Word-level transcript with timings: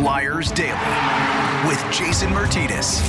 Flyers 0.00 0.50
Daily 0.52 0.72
with 1.68 1.78
Jason 1.92 2.30
Myrtetus. 2.30 3.02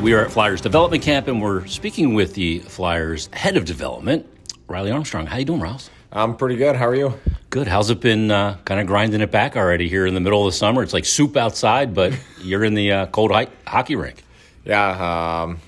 We 0.00 0.12
are 0.12 0.24
at 0.24 0.32
Flyers 0.32 0.60
Development 0.60 1.00
Camp, 1.00 1.28
and 1.28 1.40
we're 1.40 1.66
speaking 1.66 2.14
with 2.14 2.34
the 2.34 2.58
Flyers 2.58 3.28
head 3.32 3.56
of 3.56 3.64
development, 3.64 4.26
Riley 4.66 4.90
Armstrong. 4.90 5.26
How 5.26 5.36
you 5.36 5.44
doing, 5.44 5.60
Riles? 5.60 5.90
I'm 6.10 6.36
pretty 6.36 6.56
good. 6.56 6.74
How 6.74 6.88
are 6.88 6.96
you? 6.96 7.14
Good. 7.48 7.68
How's 7.68 7.90
it 7.90 8.00
been? 8.00 8.28
Uh, 8.32 8.56
kind 8.64 8.80
of 8.80 8.88
grinding 8.88 9.20
it 9.20 9.30
back 9.30 9.56
already 9.56 9.88
here 9.88 10.04
in 10.04 10.14
the 10.14 10.20
middle 10.20 10.44
of 10.44 10.52
the 10.52 10.58
summer. 10.58 10.82
It's 10.82 10.92
like 10.92 11.04
soup 11.04 11.36
outside, 11.36 11.94
but 11.94 12.12
you're 12.42 12.64
in 12.64 12.74
the 12.74 12.90
uh, 12.90 13.06
cold 13.06 13.30
hi- 13.30 13.46
hockey 13.64 13.94
rink. 13.94 14.24
Yeah. 14.64 15.42
Um, 15.44 15.60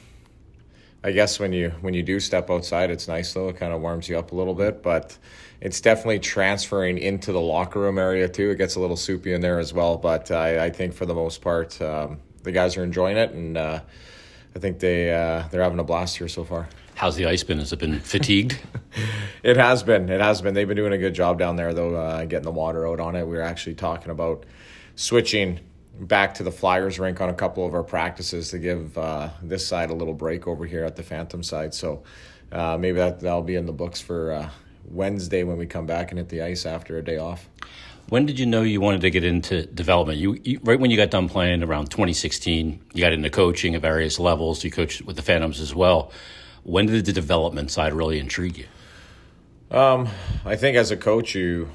I 1.05 1.13
guess 1.13 1.39
when 1.39 1.53
you 1.53 1.71
when 1.83 1.95
you 1.95 2.03
do 2.03 2.19
step 2.19 2.51
outside, 2.51 2.91
it's 2.91 3.07
nice 3.07 3.33
though. 3.33 3.49
It 3.51 3.59
kind 3.59 3.73
of 3.73 3.81
warms 3.81 4.09
you 4.09 4.19
up 4.19 4.33
a 4.33 4.35
little 4.35 4.55
bit, 4.55 4.83
but 4.83 5.17
it's 5.61 5.81
definitely 5.81 6.19
transferring 6.19 6.99
into 6.99 7.33
the 7.33 7.41
locker 7.41 7.81
room 7.81 7.99
area 7.99 8.29
too. 8.29 8.51
It 8.51 8.57
gets 8.57 8.77
a 8.77 8.81
little 8.81 8.97
soupy 8.97 9.33
in 9.33 9.41
there 9.41 9.59
as 9.59 9.73
well, 9.73 9.97
but 9.97 10.31
I, 10.31 10.67
I 10.67 10.71
think 10.71 10.95
for 10.95 11.07
the 11.07 11.15
most 11.15 11.41
part, 11.41 11.81
um, 11.81 12.19
the 12.43 12.53
guys 12.53 12.77
are 12.77 12.85
enjoying 12.85 13.17
it, 13.17 13.33
and 13.33 13.57
uh, 13.57 13.81
I 14.55 14.59
think 14.59 14.79
they 14.79 15.13
uh, 15.13 15.45
they're 15.51 15.63
having 15.63 15.79
a 15.79 15.85
blast 15.85 16.17
here 16.17 16.29
so 16.29 16.45
far. 16.45 16.69
How's 16.95 17.17
the 17.17 17.27
ice 17.27 17.43
been? 17.43 17.59
Has 17.59 17.73
it 17.73 17.79
been 17.79 18.01
fatigued? 18.01 18.59
it 19.43 19.57
has 19.57 19.83
been. 19.83 20.09
It 20.09 20.21
has 20.21 20.41
been. 20.41 20.55
They've 20.55 20.67
been 20.67 20.77
doing 20.77 20.95
a 20.95 20.99
good 20.99 21.15
job 21.15 21.39
down 21.39 21.57
there 21.57 21.75
though, 21.75 21.95
uh, 21.95 22.25
getting 22.25 22.45
the 22.45 22.53
water 22.53 22.89
out 22.89 23.01
on 23.01 23.17
it. 23.17 23.27
We 23.27 23.37
were 23.37 23.43
actually 23.43 23.75
talking 23.75 24.11
about 24.11 24.47
switching 24.95 25.61
back 26.01 26.35
to 26.35 26.43
the 26.43 26.53
Flyers 26.53 26.99
rink 26.99 27.21
on 27.21 27.29
a 27.29 27.35
couple 27.35 27.67
of 27.67 27.75
our 27.75 27.83
practices 27.83 28.51
to 28.51 28.59
give 28.59 28.97
uh, 28.97 29.31
this 29.43 29.67
side 29.67 29.91
a 29.91 29.95
little 29.95 30.15
break 30.15 30.47
over 30.47 30.67
here 30.67 30.85
at 30.85 30.97
the 30.97 31.03
Phantom 31.03 31.43
side. 31.43 31.75
So 31.75 32.03
uh, 32.53 32.77
maybe 32.79 32.99
that 32.99 33.21
that'll 33.21 33.43
be 33.43 33.57
in 33.57 33.67
the 33.67 33.73
books 33.73 34.01
for 34.01 34.33
uh, 34.33 34.51
Wednesday 34.91 35.43
when 35.45 35.57
we 35.57 35.67
come 35.67 35.87
back 35.87 36.11
and 36.11 36.19
hit 36.19 36.29
the 36.29 36.43
ice 36.43 36.67
after 36.67 36.99
a 36.99 37.03
day 37.03 37.19
off. 37.19 37.49
When 38.09 38.25
did 38.25 38.39
you 38.39 38.47
know 38.47 38.63
you 38.63 38.81
wanted 38.81 39.01
to 39.01 39.11
get 39.11 39.25
into 39.25 39.67
development? 39.67 40.19
You, 40.19 40.39
you, 40.45 40.61
right 40.63 40.79
when 40.79 40.93
you 40.93 40.97
got 40.97 41.11
done 41.11 41.29
playing 41.29 41.65
around 41.65 41.91
2016, 41.91 42.81
you 42.95 43.01
got 43.01 43.13
into 43.13 43.31
coaching 43.31 43.75
at 43.75 43.83
various 43.83 44.21
levels. 44.21 44.63
You 44.63 44.71
coached 44.71 45.03
with 45.03 45.17
the 45.17 45.23
Phantoms 45.23 45.61
as 45.61 45.75
well. 45.75 46.13
When 46.63 46.87
did 46.87 47.05
the 47.05 47.13
development 47.13 47.73
side 47.73 47.93
really 47.93 48.21
intrigue 48.21 48.59
you? 48.59 49.77
Um, 49.77 50.09
I 50.45 50.55
think 50.55 50.77
as 50.77 50.93
a 50.93 50.97
coach, 50.97 51.35
you 51.35 51.69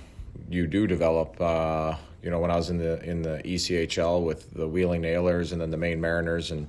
you 0.50 0.68
do 0.68 0.88
develop. 0.88 1.40
Uh, 1.40 1.96
you 2.24 2.30
know, 2.30 2.40
when 2.40 2.52
I 2.52 2.56
was 2.56 2.70
in 2.70 2.78
the 2.78 3.04
in 3.04 3.22
the 3.22 3.42
ECHL 3.44 4.24
with 4.24 4.54
the 4.54 4.68
Wheeling 4.68 5.02
Nailers 5.02 5.52
and 5.52 5.62
then 5.62 5.72
the 5.72 5.78
Maine 5.78 6.00
Mariners, 6.00 6.52
and 6.52 6.68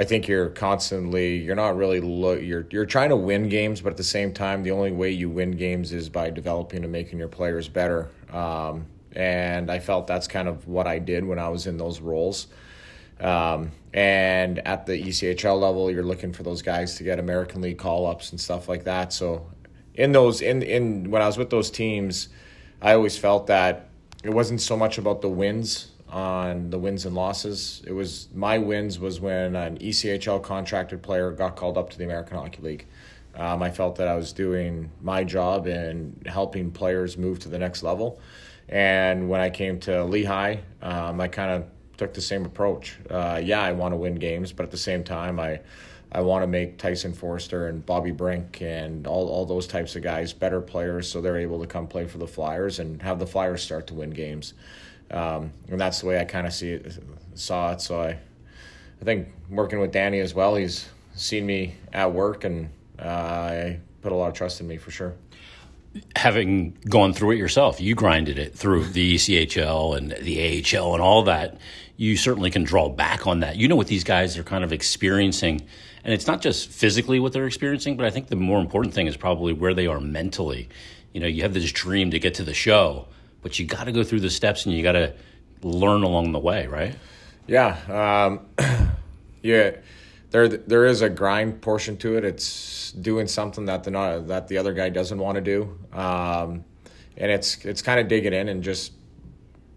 I 0.00 0.04
think 0.04 0.28
you're 0.28 0.48
constantly 0.48 1.36
you're 1.36 1.54
not 1.54 1.76
really 1.76 2.00
look 2.00 2.40
you're 2.40 2.66
you're 2.70 2.86
trying 2.86 3.10
to 3.10 3.16
win 3.16 3.50
games, 3.50 3.82
but 3.82 3.90
at 3.90 3.98
the 3.98 4.02
same 4.02 4.32
time, 4.32 4.62
the 4.62 4.70
only 4.70 4.92
way 4.92 5.10
you 5.10 5.28
win 5.28 5.50
games 5.50 5.92
is 5.92 6.08
by 6.08 6.30
developing 6.30 6.84
and 6.84 6.90
making 6.90 7.18
your 7.18 7.28
players 7.28 7.68
better. 7.68 8.08
Um, 8.32 8.86
and 9.14 9.70
I 9.70 9.78
felt 9.78 10.06
that's 10.06 10.26
kind 10.26 10.48
of 10.48 10.66
what 10.66 10.86
I 10.86 11.00
did 11.00 11.26
when 11.26 11.38
I 11.38 11.50
was 11.50 11.66
in 11.66 11.76
those 11.76 12.00
roles. 12.00 12.46
Um, 13.20 13.72
and 13.92 14.66
at 14.66 14.86
the 14.86 14.92
ECHL 14.92 15.60
level, 15.60 15.90
you're 15.90 16.02
looking 16.02 16.32
for 16.32 16.44
those 16.44 16.62
guys 16.62 16.94
to 16.94 17.04
get 17.04 17.18
American 17.18 17.60
League 17.60 17.76
call 17.76 18.06
ups 18.06 18.30
and 18.30 18.40
stuff 18.40 18.70
like 18.70 18.84
that. 18.84 19.12
So, 19.12 19.50
in 19.92 20.12
those 20.12 20.40
in 20.40 20.62
in 20.62 21.10
when 21.10 21.20
I 21.20 21.26
was 21.26 21.36
with 21.36 21.50
those 21.50 21.70
teams, 21.70 22.30
I 22.80 22.94
always 22.94 23.18
felt 23.18 23.48
that 23.48 23.90
it 24.24 24.30
wasn't 24.30 24.62
so 24.62 24.78
much 24.78 24.96
about 24.96 25.20
the 25.20 25.28
wins 25.28 25.88
on 26.10 26.70
the 26.70 26.78
wins 26.78 27.06
and 27.06 27.14
losses. 27.14 27.82
It 27.86 27.92
was 27.92 28.28
my 28.34 28.58
wins 28.58 28.98
was 28.98 29.20
when 29.20 29.56
an 29.56 29.78
ECHL 29.78 30.42
contracted 30.42 31.02
player 31.02 31.30
got 31.30 31.56
called 31.56 31.78
up 31.78 31.90
to 31.90 31.98
the 31.98 32.04
American 32.04 32.36
Hockey 32.36 32.62
League. 32.62 32.86
Um, 33.34 33.62
I 33.62 33.70
felt 33.70 33.96
that 33.96 34.08
I 34.08 34.16
was 34.16 34.32
doing 34.32 34.90
my 35.00 35.22
job 35.24 35.66
in 35.66 36.20
helping 36.26 36.70
players 36.72 37.16
move 37.16 37.38
to 37.40 37.48
the 37.48 37.58
next 37.58 37.82
level. 37.82 38.20
And 38.68 39.28
when 39.28 39.40
I 39.40 39.50
came 39.50 39.78
to 39.80 40.04
Lehigh, 40.04 40.56
um, 40.82 41.20
I 41.20 41.28
kind 41.28 41.50
of 41.50 41.64
took 41.96 42.12
the 42.12 42.20
same 42.20 42.44
approach. 42.44 42.98
Uh, 43.08 43.40
yeah, 43.42 43.62
I 43.62 43.72
want 43.72 43.92
to 43.92 43.96
win 43.96 44.16
games, 44.16 44.52
but 44.52 44.64
at 44.64 44.70
the 44.70 44.76
same 44.76 45.04
time, 45.04 45.38
I 45.38 45.60
I 46.12 46.22
want 46.22 46.42
to 46.42 46.48
make 46.48 46.76
Tyson 46.76 47.12
Foerster 47.12 47.68
and 47.68 47.86
Bobby 47.86 48.10
Brink 48.10 48.60
and 48.62 49.06
all, 49.06 49.28
all 49.28 49.46
those 49.46 49.68
types 49.68 49.94
of 49.94 50.02
guys 50.02 50.32
better 50.32 50.60
players 50.60 51.08
so 51.08 51.20
they're 51.20 51.36
able 51.38 51.60
to 51.60 51.68
come 51.68 51.86
play 51.86 52.04
for 52.04 52.18
the 52.18 52.26
Flyers 52.26 52.80
and 52.80 53.00
have 53.02 53.20
the 53.20 53.26
Flyers 53.26 53.62
start 53.62 53.86
to 53.88 53.94
win 53.94 54.10
games. 54.10 54.54
Um, 55.10 55.52
and 55.68 55.80
that's 55.80 56.00
the 56.00 56.06
way 56.06 56.20
I 56.20 56.24
kind 56.24 56.46
of 56.46 56.52
see 56.52 56.72
it, 56.72 56.98
saw 57.34 57.72
it. 57.72 57.80
So 57.80 58.00
I, 58.00 58.10
I 58.10 59.04
think 59.04 59.28
working 59.48 59.80
with 59.80 59.92
Danny 59.92 60.20
as 60.20 60.34
well, 60.34 60.54
he's 60.54 60.88
seen 61.14 61.46
me 61.46 61.74
at 61.92 62.12
work 62.12 62.44
and 62.44 62.70
uh, 62.98 63.02
I 63.02 63.80
put 64.02 64.12
a 64.12 64.14
lot 64.14 64.28
of 64.28 64.34
trust 64.34 64.60
in 64.60 64.68
me 64.68 64.76
for 64.76 64.90
sure 64.90 65.14
having 66.16 66.76
gone 66.88 67.12
through 67.12 67.32
it 67.32 67.36
yourself, 67.36 67.80
you 67.80 67.94
grinded 67.94 68.38
it 68.38 68.54
through 68.54 68.84
the 68.86 69.16
ECHL 69.16 69.96
and 69.96 70.12
the 70.12 70.64
AHL 70.78 70.94
and 70.94 71.02
all 71.02 71.22
that. 71.24 71.58
You 71.96 72.16
certainly 72.16 72.50
can 72.50 72.64
draw 72.64 72.88
back 72.88 73.26
on 73.26 73.40
that. 73.40 73.56
You 73.56 73.68
know 73.68 73.76
what 73.76 73.88
these 73.88 74.04
guys 74.04 74.38
are 74.38 74.42
kind 74.42 74.64
of 74.64 74.72
experiencing, 74.72 75.62
and 76.02 76.14
it's 76.14 76.26
not 76.26 76.40
just 76.40 76.68
physically 76.68 77.20
what 77.20 77.32
they're 77.32 77.46
experiencing, 77.46 77.96
but 77.96 78.06
I 78.06 78.10
think 78.10 78.28
the 78.28 78.36
more 78.36 78.60
important 78.60 78.94
thing 78.94 79.06
is 79.06 79.16
probably 79.16 79.52
where 79.52 79.74
they 79.74 79.86
are 79.86 80.00
mentally. 80.00 80.68
You 81.12 81.20
know, 81.20 81.26
you 81.26 81.42
have 81.42 81.52
this 81.52 81.70
dream 81.72 82.10
to 82.12 82.18
get 82.18 82.34
to 82.34 82.42
the 82.42 82.54
show, 82.54 83.06
but 83.42 83.58
you 83.58 83.66
got 83.66 83.84
to 83.84 83.92
go 83.92 84.02
through 84.04 84.20
the 84.20 84.30
steps 84.30 84.66
and 84.66 84.74
you 84.74 84.82
got 84.82 84.92
to 84.92 85.14
learn 85.62 86.02
along 86.02 86.32
the 86.32 86.38
way, 86.38 86.66
right? 86.66 86.96
Yeah, 87.46 88.28
um, 88.28 88.46
yeah 89.42 89.72
there 90.30 90.48
there 90.48 90.86
is 90.86 91.02
a 91.02 91.10
grind 91.10 91.60
portion 91.60 91.96
to 91.98 92.16
it. 92.16 92.24
It's 92.24 92.92
doing 92.92 93.26
something 93.26 93.66
that 93.66 93.84
the 93.84 94.22
that 94.26 94.48
the 94.48 94.58
other 94.58 94.72
guy 94.72 94.88
doesn't 94.88 95.18
want 95.18 95.36
to 95.36 95.40
do, 95.40 95.76
um, 95.92 96.64
and 97.16 97.30
it's 97.30 97.64
it's 97.64 97.82
kind 97.82 98.00
of 98.00 98.08
digging 98.08 98.32
in 98.32 98.48
and 98.48 98.62
just 98.62 98.92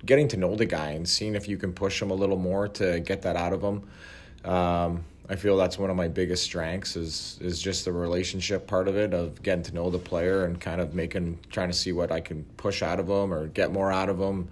getting 0.05 0.27
to 0.27 0.37
know 0.37 0.55
the 0.55 0.65
guy 0.65 0.91
and 0.91 1.07
seeing 1.07 1.33
if 1.33 1.47
you 1.47 1.57
can 1.57 1.73
push 1.73 2.01
him 2.01 2.11
a 2.11 2.13
little 2.13 2.37
more 2.37 2.67
to 2.67 2.99
get 2.99 3.23
that 3.23 3.35
out 3.35 3.53
of 3.53 3.61
him. 3.61 3.89
Um, 4.49 5.05
I 5.29 5.35
feel 5.37 5.55
that's 5.55 5.77
one 5.77 5.89
of 5.89 5.95
my 5.95 6.09
biggest 6.09 6.43
strengths 6.43 6.95
is 6.95 7.37
is 7.41 7.61
just 7.61 7.85
the 7.85 7.93
relationship 7.93 8.67
part 8.67 8.87
of 8.87 8.97
it 8.97 9.13
of 9.13 9.41
getting 9.41 9.63
to 9.63 9.73
know 9.73 9.89
the 9.89 9.99
player 9.99 10.45
and 10.45 10.59
kind 10.59 10.81
of 10.81 10.93
making 10.93 11.39
trying 11.49 11.69
to 11.69 11.75
see 11.75 11.93
what 11.93 12.11
I 12.11 12.19
can 12.19 12.43
push 12.57 12.81
out 12.81 12.99
of 12.99 13.07
them 13.07 13.33
or 13.33 13.47
get 13.47 13.71
more 13.71 13.91
out 13.91 14.09
of 14.09 14.17
them. 14.17 14.49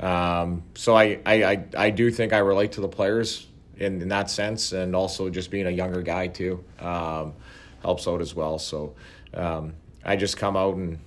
Um, 0.00 0.62
so 0.74 0.96
I, 0.96 1.20
I, 1.26 1.44
I 1.44 1.64
I 1.76 1.90
do 1.90 2.10
think 2.10 2.32
I 2.32 2.38
relate 2.38 2.72
to 2.72 2.80
the 2.80 2.88
players 2.88 3.48
in, 3.76 4.02
in 4.02 4.08
that 4.08 4.30
sense, 4.30 4.72
and 4.72 4.94
also 4.94 5.30
just 5.30 5.50
being 5.50 5.66
a 5.66 5.70
younger 5.70 6.02
guy 6.02 6.28
too 6.28 6.64
um, 6.78 7.34
helps 7.82 8.06
out 8.06 8.20
as 8.20 8.34
well. 8.34 8.58
So 8.58 8.94
um, 9.34 9.74
I 10.04 10.14
just 10.16 10.36
come 10.36 10.56
out 10.56 10.76
and 10.76 10.98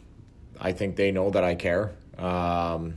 I 0.60 0.74
think 0.74 0.98
they 0.98 1.12
know 1.12 1.30
that 1.30 1.44
I 1.44 1.56
care. 1.56 1.94
Um, 2.18 2.96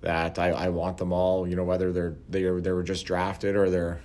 that 0.00 0.38
I, 0.38 0.50
I 0.50 0.68
want 0.68 0.96
them 0.96 1.12
all, 1.12 1.46
you 1.46 1.56
know, 1.56 1.64
whether 1.64 1.92
they're 1.92 2.14
they 2.28 2.42
they 2.42 2.72
were 2.72 2.82
just 2.82 3.04
drafted 3.04 3.56
or 3.56 3.68
they're 3.68 4.00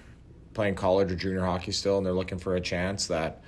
playing 0.53 0.75
college 0.75 1.12
or 1.12 1.16
junior 1.16 1.46
hockey 1.46 1.72
still, 1.72 1.97
and 1.97 2.06
they're 2.06 2.14
looking 2.14 2.40
for 2.40 2.56
a 2.56 2.62
chance. 2.62 3.08
That 3.08 3.41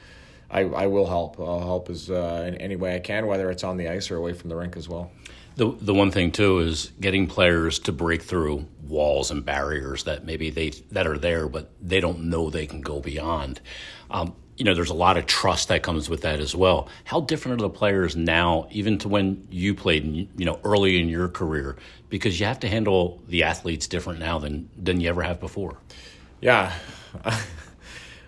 I, 0.50 0.62
I 0.62 0.88
will 0.88 1.08
help. 1.08 1.40
I'll 1.40 1.60
help 1.60 1.90
as 1.90 2.10
uh, 2.10 2.46
in 2.48 2.56
any 2.56 2.76
way 2.76 2.96
I 2.96 3.00
can, 3.00 3.28
whether 3.28 3.50
it's 3.52 3.64
on 3.64 3.78
the 3.78 3.90
ice 3.90 4.12
or 4.12 4.18
away 4.18 4.34
from 4.34 4.50
the 4.50 4.56
rink 4.56 4.78
as 4.78 4.88
well. 4.88 5.12
The 5.56 5.72
the 5.80 5.94
one 5.94 6.12
thing 6.12 6.32
too 6.32 6.60
is 6.60 6.92
getting 7.00 7.28
players 7.28 7.80
to 7.80 7.92
break 7.92 8.22
through 8.24 8.68
walls 8.88 9.32
and 9.32 9.44
barriers 9.46 10.04
that 10.04 10.26
maybe 10.26 10.50
they 10.50 10.72
that 10.92 11.08
are 11.08 11.18
there, 11.18 11.48
but 11.48 11.72
they 11.82 12.00
don't 12.00 12.26
know 12.26 12.50
they 12.50 12.68
can 12.68 12.82
go 12.82 13.00
beyond. 13.00 13.62
Um, 14.12 14.36
you 14.58 14.64
know, 14.64 14.74
there's 14.74 14.90
a 14.90 14.96
lot 14.96 15.18
of 15.18 15.26
trust 15.26 15.68
that 15.68 15.84
comes 15.84 16.10
with 16.10 16.22
that 16.22 16.40
as 16.40 16.56
well. 16.56 16.88
How 17.04 17.22
different 17.22 17.60
are 17.60 17.64
the 17.64 17.70
players 17.70 18.16
now, 18.16 18.68
even 18.72 18.98
to 19.00 19.10
when 19.10 19.46
you 19.50 19.76
played, 19.76 20.30
you 20.38 20.46
know, 20.46 20.60
early 20.64 21.00
in 21.00 21.10
your 21.10 21.28
career? 21.28 21.76
Because 22.10 22.40
you 22.40 22.46
have 22.46 22.60
to 22.62 22.70
handle 22.70 23.22
the 23.28 23.44
athletes 23.44 23.88
different 23.88 24.20
now 24.20 24.40
than 24.40 24.70
than 24.78 25.02
you 25.02 25.10
ever 25.10 25.24
have 25.24 25.40
before. 25.40 25.78
Yeah, 26.45 26.72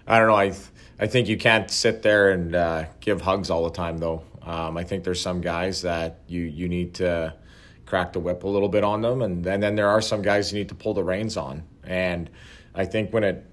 I 0.07 0.17
don't 0.17 0.27
know. 0.27 0.35
I 0.35 0.51
I 0.99 1.05
think 1.05 1.27
you 1.27 1.37
can't 1.37 1.69
sit 1.69 2.01
there 2.01 2.31
and 2.31 2.55
uh, 2.55 2.85
give 2.99 3.21
hugs 3.21 3.51
all 3.51 3.63
the 3.63 3.69
time, 3.69 3.99
though. 3.99 4.23
Um, 4.41 4.75
I 4.75 4.83
think 4.85 5.03
there's 5.03 5.21
some 5.21 5.39
guys 5.39 5.83
that 5.83 6.21
you 6.25 6.41
you 6.41 6.67
need 6.67 6.95
to 6.95 7.35
crack 7.85 8.13
the 8.13 8.19
whip 8.19 8.43
a 8.43 8.47
little 8.47 8.69
bit 8.69 8.83
on 8.83 9.01
them, 9.01 9.21
and, 9.21 9.45
and 9.45 9.61
then 9.61 9.75
there 9.75 9.89
are 9.89 10.01
some 10.01 10.23
guys 10.23 10.51
you 10.51 10.57
need 10.57 10.69
to 10.69 10.75
pull 10.75 10.95
the 10.95 11.03
reins 11.03 11.37
on. 11.37 11.61
And 11.83 12.27
I 12.73 12.85
think 12.85 13.13
when 13.13 13.23
it 13.23 13.45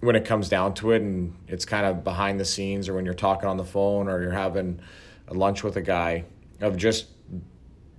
when 0.00 0.16
it 0.16 0.24
comes 0.24 0.48
down 0.48 0.74
to 0.74 0.90
it, 0.90 1.00
and 1.00 1.36
it's 1.46 1.64
kind 1.64 1.86
of 1.86 2.02
behind 2.02 2.40
the 2.40 2.44
scenes, 2.44 2.88
or 2.88 2.94
when 2.94 3.04
you're 3.04 3.14
talking 3.14 3.48
on 3.48 3.56
the 3.56 3.64
phone, 3.64 4.08
or 4.08 4.20
you're 4.20 4.32
having 4.32 4.80
a 5.28 5.34
lunch 5.34 5.62
with 5.62 5.76
a 5.76 5.82
guy, 5.82 6.24
of 6.60 6.76
just 6.76 7.06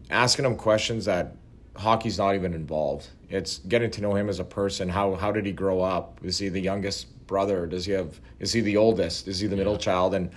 asking 0.09 0.43
him 0.43 0.57
questions 0.57 1.05
that 1.05 1.37
hockey's 1.79 2.17
not 2.17 2.35
even 2.35 2.53
involved. 2.53 3.07
It's 3.29 3.59
getting 3.59 3.89
to 3.91 4.01
know 4.01 4.13
him 4.13 4.29
as 4.29 4.39
a 4.39 4.43
person. 4.43 4.89
How 4.89 5.15
how 5.15 5.31
did 5.31 5.45
he 5.45 5.51
grow 5.51 5.81
up? 5.81 6.19
Is 6.23 6.37
he 6.37 6.49
the 6.49 6.59
youngest 6.59 7.25
brother? 7.25 7.65
Does 7.65 7.85
he 7.85 7.93
have? 7.93 8.19
Is 8.39 8.53
he 8.53 8.61
the 8.61 8.77
oldest? 8.77 9.27
Is 9.27 9.39
he 9.39 9.47
the 9.47 9.55
middle 9.55 9.77
child? 9.77 10.13
And 10.13 10.31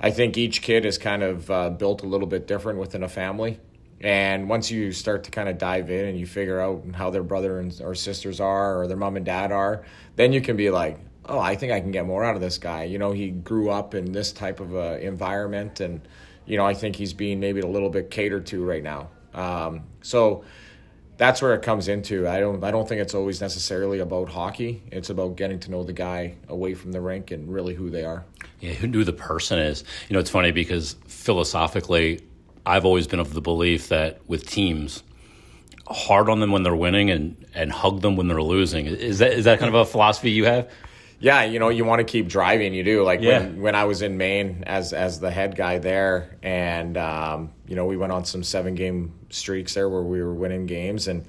I 0.00 0.10
think 0.10 0.38
each 0.38 0.62
kid 0.62 0.86
is 0.86 0.96
kind 0.98 1.22
of 1.22 1.50
uh, 1.50 1.70
built 1.70 2.02
a 2.02 2.06
little 2.06 2.26
bit 2.26 2.46
different 2.46 2.78
within 2.78 3.02
a 3.02 3.08
family. 3.08 3.58
And 4.00 4.48
once 4.48 4.70
you 4.70 4.92
start 4.92 5.24
to 5.24 5.30
kind 5.30 5.48
of 5.48 5.56
dive 5.56 5.90
in 5.90 6.06
and 6.06 6.18
you 6.18 6.26
figure 6.26 6.60
out 6.60 6.84
how 6.94 7.10
their 7.10 7.22
brother 7.22 7.58
and 7.58 7.80
or 7.80 7.94
sisters 7.94 8.38
are 8.38 8.80
or 8.80 8.86
their 8.86 8.96
mom 8.96 9.16
and 9.16 9.24
dad 9.24 9.50
are, 9.50 9.84
then 10.16 10.32
you 10.32 10.42
can 10.42 10.56
be 10.56 10.70
like, 10.70 10.98
oh, 11.26 11.38
I 11.38 11.56
think 11.56 11.72
I 11.72 11.80
can 11.80 11.90
get 11.90 12.04
more 12.04 12.22
out 12.22 12.34
of 12.34 12.42
this 12.42 12.58
guy. 12.58 12.84
You 12.84 12.98
know, 12.98 13.12
he 13.12 13.30
grew 13.30 13.70
up 13.70 13.94
in 13.94 14.12
this 14.12 14.32
type 14.32 14.60
of 14.60 14.76
uh, 14.76 14.98
environment, 15.00 15.80
and 15.80 16.06
you 16.44 16.58
know, 16.58 16.66
I 16.66 16.74
think 16.74 16.96
he's 16.96 17.14
being 17.14 17.40
maybe 17.40 17.60
a 17.60 17.66
little 17.66 17.88
bit 17.88 18.10
catered 18.10 18.46
to 18.46 18.62
right 18.62 18.82
now. 18.82 19.08
Um, 19.32 19.84
so 20.02 20.44
that's 21.16 21.40
where 21.40 21.54
it 21.54 21.62
comes 21.62 21.88
into. 21.88 22.28
I 22.28 22.40
don't 22.40 22.62
I 22.62 22.70
don't 22.70 22.88
think 22.88 23.00
it's 23.00 23.14
always 23.14 23.40
necessarily 23.40 24.00
about 24.00 24.28
hockey. 24.28 24.82
It's 24.90 25.10
about 25.10 25.36
getting 25.36 25.60
to 25.60 25.70
know 25.70 25.84
the 25.84 25.92
guy 25.92 26.34
away 26.48 26.74
from 26.74 26.92
the 26.92 27.00
rink 27.00 27.30
and 27.30 27.52
really 27.52 27.74
who 27.74 27.90
they 27.90 28.04
are. 28.04 28.24
Yeah, 28.60 28.72
who 28.72 29.04
the 29.04 29.12
person 29.12 29.58
is. 29.58 29.84
You 30.08 30.14
know, 30.14 30.20
it's 30.20 30.30
funny 30.30 30.50
because 30.50 30.96
philosophically, 31.06 32.20
I've 32.66 32.84
always 32.84 33.06
been 33.06 33.20
of 33.20 33.32
the 33.34 33.40
belief 33.40 33.88
that 33.88 34.20
with 34.28 34.46
teams, 34.46 35.02
hard 35.86 36.28
on 36.28 36.40
them 36.40 36.50
when 36.50 36.62
they're 36.62 36.74
winning 36.74 37.10
and 37.10 37.44
and 37.54 37.70
hug 37.70 38.00
them 38.00 38.16
when 38.16 38.28
they're 38.28 38.42
losing. 38.42 38.86
Is 38.86 39.18
that 39.18 39.32
is 39.32 39.44
that 39.44 39.58
kind 39.58 39.74
of 39.74 39.80
a 39.80 39.84
philosophy 39.84 40.30
you 40.30 40.46
have? 40.46 40.70
Yeah, 41.24 41.44
you 41.44 41.58
know, 41.58 41.70
you 41.70 41.86
want 41.86 42.00
to 42.00 42.04
keep 42.04 42.28
driving. 42.28 42.74
You 42.74 42.84
do 42.84 43.02
like 43.02 43.22
yeah. 43.22 43.38
when 43.38 43.62
when 43.62 43.74
I 43.74 43.84
was 43.84 44.02
in 44.02 44.18
Maine 44.18 44.62
as 44.66 44.92
as 44.92 45.20
the 45.20 45.30
head 45.30 45.56
guy 45.56 45.78
there, 45.78 46.36
and 46.42 46.98
um, 46.98 47.50
you 47.66 47.76
know 47.76 47.86
we 47.86 47.96
went 47.96 48.12
on 48.12 48.26
some 48.26 48.42
seven 48.42 48.74
game 48.74 49.14
streaks 49.30 49.72
there 49.72 49.88
where 49.88 50.02
we 50.02 50.22
were 50.22 50.34
winning 50.34 50.66
games, 50.66 51.08
and 51.08 51.24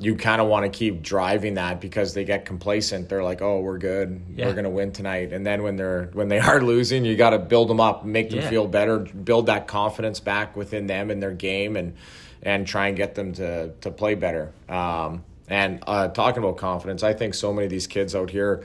you 0.00 0.16
kind 0.16 0.40
of 0.40 0.48
want 0.48 0.64
to 0.64 0.76
keep 0.76 1.02
driving 1.02 1.54
that 1.54 1.80
because 1.80 2.14
they 2.14 2.24
get 2.24 2.46
complacent. 2.46 3.08
They're 3.08 3.22
like, 3.22 3.40
"Oh, 3.40 3.60
we're 3.60 3.78
good. 3.78 4.20
Yeah. 4.34 4.46
We're 4.46 4.54
gonna 4.54 4.70
win 4.70 4.90
tonight." 4.90 5.32
And 5.32 5.46
then 5.46 5.62
when 5.62 5.76
they're 5.76 6.10
when 6.14 6.26
they 6.26 6.38
are 6.50 6.60
losing, 6.60 7.04
you 7.04 7.14
got 7.14 7.30
to 7.30 7.38
build 7.38 7.68
them 7.68 7.78
up, 7.78 8.04
make 8.04 8.30
them 8.30 8.40
yeah. 8.40 8.50
feel 8.50 8.66
better, 8.66 8.98
build 8.98 9.46
that 9.46 9.68
confidence 9.68 10.18
back 10.18 10.56
within 10.56 10.88
them 10.88 11.12
and 11.12 11.22
their 11.22 11.30
game, 11.30 11.76
and 11.76 11.94
and 12.42 12.66
try 12.66 12.88
and 12.88 12.96
get 12.96 13.14
them 13.14 13.34
to 13.34 13.68
to 13.82 13.92
play 13.92 14.16
better. 14.16 14.50
Um, 14.68 15.22
and 15.46 15.80
uh, 15.86 16.08
talking 16.08 16.42
about 16.42 16.56
confidence, 16.56 17.04
I 17.04 17.14
think 17.14 17.34
so 17.34 17.52
many 17.52 17.66
of 17.66 17.70
these 17.70 17.86
kids 17.86 18.16
out 18.16 18.30
here 18.30 18.64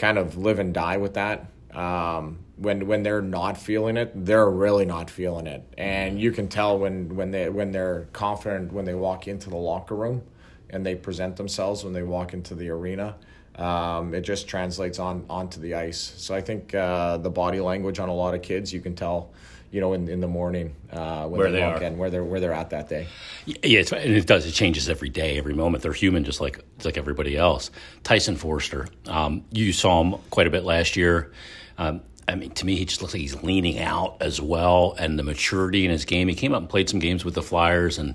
kind 0.00 0.16
of 0.16 0.38
live 0.38 0.58
and 0.58 0.72
die 0.72 0.96
with 0.96 1.14
that. 1.14 1.46
Um, 1.72 2.40
when 2.56 2.86
when 2.88 3.02
they're 3.04 3.22
not 3.22 3.56
feeling 3.56 3.96
it, 3.96 4.12
they're 4.14 4.50
really 4.50 4.84
not 4.84 5.08
feeling 5.08 5.46
it, 5.46 5.62
and 5.78 6.20
you 6.20 6.32
can 6.32 6.48
tell 6.48 6.78
when 6.78 7.14
when 7.14 7.30
they 7.30 7.48
when 7.48 7.70
they're 7.70 8.08
confident 8.12 8.72
when 8.72 8.84
they 8.84 8.94
walk 8.94 9.28
into 9.28 9.50
the 9.50 9.56
locker 9.56 9.94
room, 9.94 10.22
and 10.70 10.84
they 10.84 10.96
present 10.96 11.36
themselves 11.36 11.84
when 11.84 11.92
they 11.92 12.02
walk 12.02 12.34
into 12.34 12.54
the 12.56 12.70
arena. 12.70 13.14
Um, 13.54 14.14
it 14.14 14.22
just 14.22 14.48
translates 14.48 14.98
on 14.98 15.24
onto 15.28 15.60
the 15.60 15.74
ice. 15.74 16.14
So 16.16 16.34
I 16.34 16.40
think 16.40 16.74
uh, 16.74 17.18
the 17.18 17.30
body 17.30 17.60
language 17.60 18.00
on 18.00 18.08
a 18.08 18.14
lot 18.14 18.34
of 18.34 18.42
kids, 18.42 18.72
you 18.72 18.80
can 18.80 18.94
tell 18.94 19.30
you 19.70 19.80
know, 19.80 19.92
in, 19.92 20.08
in 20.08 20.20
the 20.20 20.26
morning 20.26 20.74
uh, 20.92 21.26
when 21.26 21.38
where 21.38 21.52
they, 21.52 21.60
walk 21.60 21.80
are. 21.80 21.84
in, 21.84 21.98
where 21.98 22.10
they're 22.10 22.24
where 22.24 22.40
they're 22.40 22.52
at 22.52 22.70
that 22.70 22.88
day. 22.88 23.06
Yeah, 23.46 23.82
and 23.96 24.16
it 24.16 24.26
does. 24.26 24.46
It 24.46 24.52
changes 24.52 24.88
every 24.88 25.08
day, 25.08 25.38
every 25.38 25.54
moment. 25.54 25.82
They're 25.82 25.92
human, 25.92 26.24
just 26.24 26.40
like 26.40 26.60
like 26.84 26.96
everybody 26.96 27.36
else. 27.36 27.70
Tyson 28.02 28.36
Foerster, 28.36 28.88
um, 29.06 29.44
you 29.50 29.72
saw 29.72 30.02
him 30.02 30.20
quite 30.30 30.46
a 30.46 30.50
bit 30.50 30.64
last 30.64 30.96
year. 30.96 31.32
Um, 31.78 32.02
I 32.26 32.34
mean, 32.34 32.50
to 32.52 32.66
me, 32.66 32.76
he 32.76 32.84
just 32.84 33.00
looks 33.00 33.14
like 33.14 33.20
he's 33.20 33.42
leaning 33.42 33.78
out 33.78 34.16
as 34.20 34.40
well, 34.40 34.94
and 34.98 35.18
the 35.18 35.22
maturity 35.22 35.84
in 35.84 35.90
his 35.90 36.04
game. 36.04 36.28
He 36.28 36.34
came 36.34 36.52
up 36.52 36.60
and 36.60 36.68
played 36.68 36.88
some 36.88 37.00
games 37.00 37.24
with 37.24 37.34
the 37.34 37.42
Flyers, 37.42 37.98
and 37.98 38.14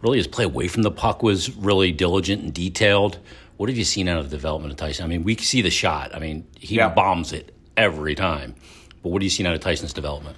really 0.00 0.18
his 0.18 0.26
play 0.26 0.44
away 0.44 0.68
from 0.68 0.82
the 0.82 0.90
puck 0.90 1.22
was 1.22 1.54
really 1.56 1.92
diligent 1.92 2.42
and 2.42 2.54
detailed. 2.54 3.18
What 3.56 3.68
have 3.68 3.78
you 3.78 3.84
seen 3.84 4.08
out 4.08 4.18
of 4.18 4.30
the 4.30 4.36
development 4.36 4.72
of 4.72 4.78
Tyson? 4.78 5.04
I 5.04 5.08
mean, 5.08 5.22
we 5.22 5.36
see 5.36 5.62
the 5.62 5.70
shot. 5.70 6.14
I 6.14 6.18
mean, 6.18 6.46
he 6.58 6.76
yeah. 6.76 6.88
bombs 6.88 7.32
it 7.32 7.54
every 7.76 8.14
time. 8.14 8.54
But 9.02 9.10
what 9.10 9.22
have 9.22 9.24
you 9.24 9.30
seen 9.30 9.46
out 9.46 9.54
of 9.54 9.60
Tyson's 9.60 9.92
development? 9.92 10.36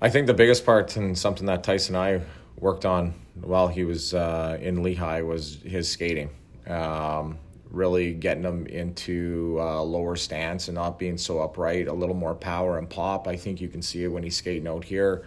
I 0.00 0.08
think 0.08 0.26
the 0.26 0.34
biggest 0.34 0.64
part 0.64 0.96
and 0.96 1.16
something 1.16 1.46
that 1.46 1.62
Tyson 1.62 1.94
and 1.94 2.04
I 2.04 2.20
worked 2.58 2.84
on 2.84 3.14
while 3.40 3.68
he 3.68 3.84
was 3.84 4.14
uh, 4.14 4.58
in 4.60 4.82
Lehigh 4.82 5.22
was 5.22 5.60
his 5.62 5.90
skating. 5.90 6.30
Um, 6.66 7.38
really 7.70 8.12
getting 8.12 8.42
him 8.42 8.66
into 8.66 9.58
a 9.60 9.82
lower 9.82 10.16
stance 10.16 10.68
and 10.68 10.74
not 10.74 10.98
being 10.98 11.16
so 11.16 11.40
upright, 11.40 11.86
a 11.86 11.92
little 11.92 12.14
more 12.14 12.34
power 12.34 12.78
and 12.78 12.88
pop. 12.88 13.28
I 13.28 13.36
think 13.36 13.60
you 13.60 13.68
can 13.68 13.82
see 13.82 14.04
it 14.04 14.08
when 14.08 14.22
he's 14.22 14.36
skating 14.36 14.66
out 14.66 14.84
here. 14.84 15.24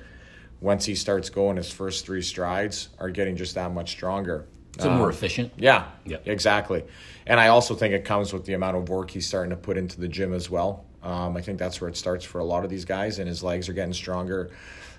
Once 0.59 0.85
he 0.85 0.95
starts 0.95 1.29
going, 1.29 1.57
his 1.57 1.71
first 1.71 2.05
three 2.05 2.21
strides 2.21 2.89
are 2.99 3.09
getting 3.09 3.35
just 3.35 3.55
that 3.55 3.71
much 3.73 3.91
stronger. 3.91 4.45
So 4.79 4.89
um, 4.89 4.97
more 4.97 5.09
efficient. 5.09 5.53
Yeah, 5.57 5.85
yeah, 6.05 6.17
exactly. 6.25 6.83
And 7.27 7.39
I 7.39 7.47
also 7.49 7.75
think 7.75 7.93
it 7.93 8.05
comes 8.05 8.33
with 8.33 8.45
the 8.45 8.53
amount 8.53 8.77
of 8.77 8.89
work 8.89 9.11
he's 9.11 9.27
starting 9.27 9.51
to 9.51 9.55
put 9.55 9.77
into 9.77 9.99
the 9.99 10.07
gym 10.07 10.33
as 10.33 10.49
well. 10.49 10.85
Um, 11.03 11.35
I 11.35 11.41
think 11.41 11.59
that's 11.59 11.81
where 11.81 11.89
it 11.89 11.97
starts 11.97 12.23
for 12.23 12.39
a 12.39 12.45
lot 12.45 12.63
of 12.63 12.69
these 12.69 12.85
guys, 12.85 13.19
and 13.19 13.27
his 13.27 13.43
legs 13.43 13.67
are 13.67 13.73
getting 13.73 13.93
stronger. 13.93 14.49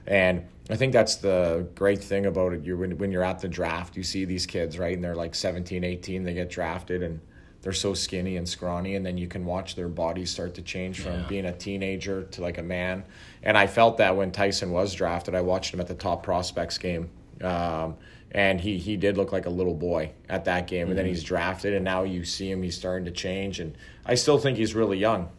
And 0.07 0.45
I 0.69 0.77
think 0.77 0.93
that's 0.93 1.17
the 1.17 1.67
great 1.75 2.05
thing 2.05 2.27
about 2.27 2.53
it. 2.53 2.63
You 2.63 2.77
when, 2.77 2.99
when 2.99 3.11
you're 3.11 3.25
at 3.25 3.41
the 3.41 3.49
draft, 3.49 3.97
you 3.97 4.03
see 4.03 4.27
these 4.27 4.45
kids, 4.45 4.79
right? 4.79 4.95
And 4.95 5.03
they're 5.03 5.15
like 5.15 5.35
17, 5.35 5.83
18, 5.83 6.25
they 6.25 6.35
get 6.35 6.51
drafted, 6.51 7.03
and 7.03 7.21
they're 7.63 7.73
so 7.73 7.95
skinny 7.95 8.37
and 8.37 8.47
scrawny, 8.47 8.97
and 8.97 9.07
then 9.07 9.17
you 9.17 9.27
can 9.27 9.47
watch 9.47 9.75
their 9.75 9.89
bodies 9.89 10.31
start 10.31 10.55
to 10.57 10.63
change 10.63 11.01
from 11.01 11.13
yeah. 11.13 11.27
being 11.27 11.47
a 11.47 11.53
teenager 11.53 12.25
to 12.25 12.43
like 12.43 12.59
a 12.59 12.63
man. 12.63 13.03
And 13.43 13.57
I 13.57 13.67
felt 13.67 13.97
that 13.97 14.15
when 14.15 14.31
Tyson 14.31 14.71
was 14.71 14.93
drafted, 14.93 15.35
I 15.35 15.41
watched 15.41 15.73
him 15.73 15.81
at 15.81 15.87
the 15.87 15.95
top 15.95 16.23
prospects 16.23 16.77
game. 16.77 17.09
Um, 17.43 17.97
and 18.31 18.61
he 18.61 18.79
he 18.79 18.97
did 18.97 19.17
look 19.17 19.33
like 19.33 19.47
a 19.47 19.51
little 19.51 19.75
boy 19.75 20.11
at 20.29 20.45
that 20.45 20.67
game. 20.67 20.89
And 20.89 20.99
then 20.99 21.07
mm-hmm. 21.07 21.15
he's 21.15 21.23
drafted, 21.23 21.73
and 21.73 21.85
now 21.85 22.03
you 22.03 22.25
see 22.25 22.51
him; 22.51 22.63
he's 22.63 22.77
starting 22.77 23.07
to 23.07 23.11
change. 23.11 23.61
And 23.61 23.79
I 24.05 24.17
still 24.17 24.39
think 24.39 24.59
he's 24.59 24.75
really 24.75 24.99
young 24.99 25.31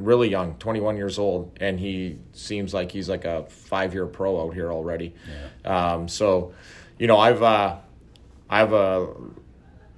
really 0.00 0.30
young, 0.30 0.54
21 0.56 0.96
years 0.96 1.18
old, 1.18 1.56
and 1.60 1.78
he 1.78 2.18
seems 2.32 2.74
like 2.74 2.92
he's 2.92 3.08
like 3.08 3.24
a 3.24 3.44
five 3.48 3.94
year 3.94 4.06
pro 4.06 4.46
out 4.46 4.54
here 4.54 4.72
already. 4.72 5.14
Yeah. 5.64 5.92
Um, 5.92 6.08
so, 6.08 6.52
you 6.98 7.06
know, 7.06 7.18
I've 7.18 7.42
uh, 7.42 7.76
I 8.48 8.58
have 8.58 8.72
a 8.72 9.08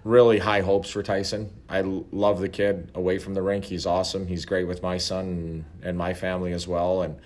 really 0.04 0.38
high 0.38 0.60
hopes 0.60 0.90
for 0.90 1.02
Tyson. 1.02 1.50
I 1.69 1.81
love 1.82 2.40
the 2.40 2.49
kid 2.49 2.90
away 2.94 3.19
from 3.19 3.34
the 3.34 3.43
rink. 3.43 3.64
He's 3.64 3.87
awesome. 3.87 4.26
He's 4.26 4.44
great 4.44 4.66
with 4.66 4.82
my 4.82 4.99
son 4.99 5.25
and, 5.25 5.64
and 5.82 5.99
my 5.99 6.14
family 6.14 6.52
as 6.52 6.66
well, 6.66 7.02
and 7.02 7.16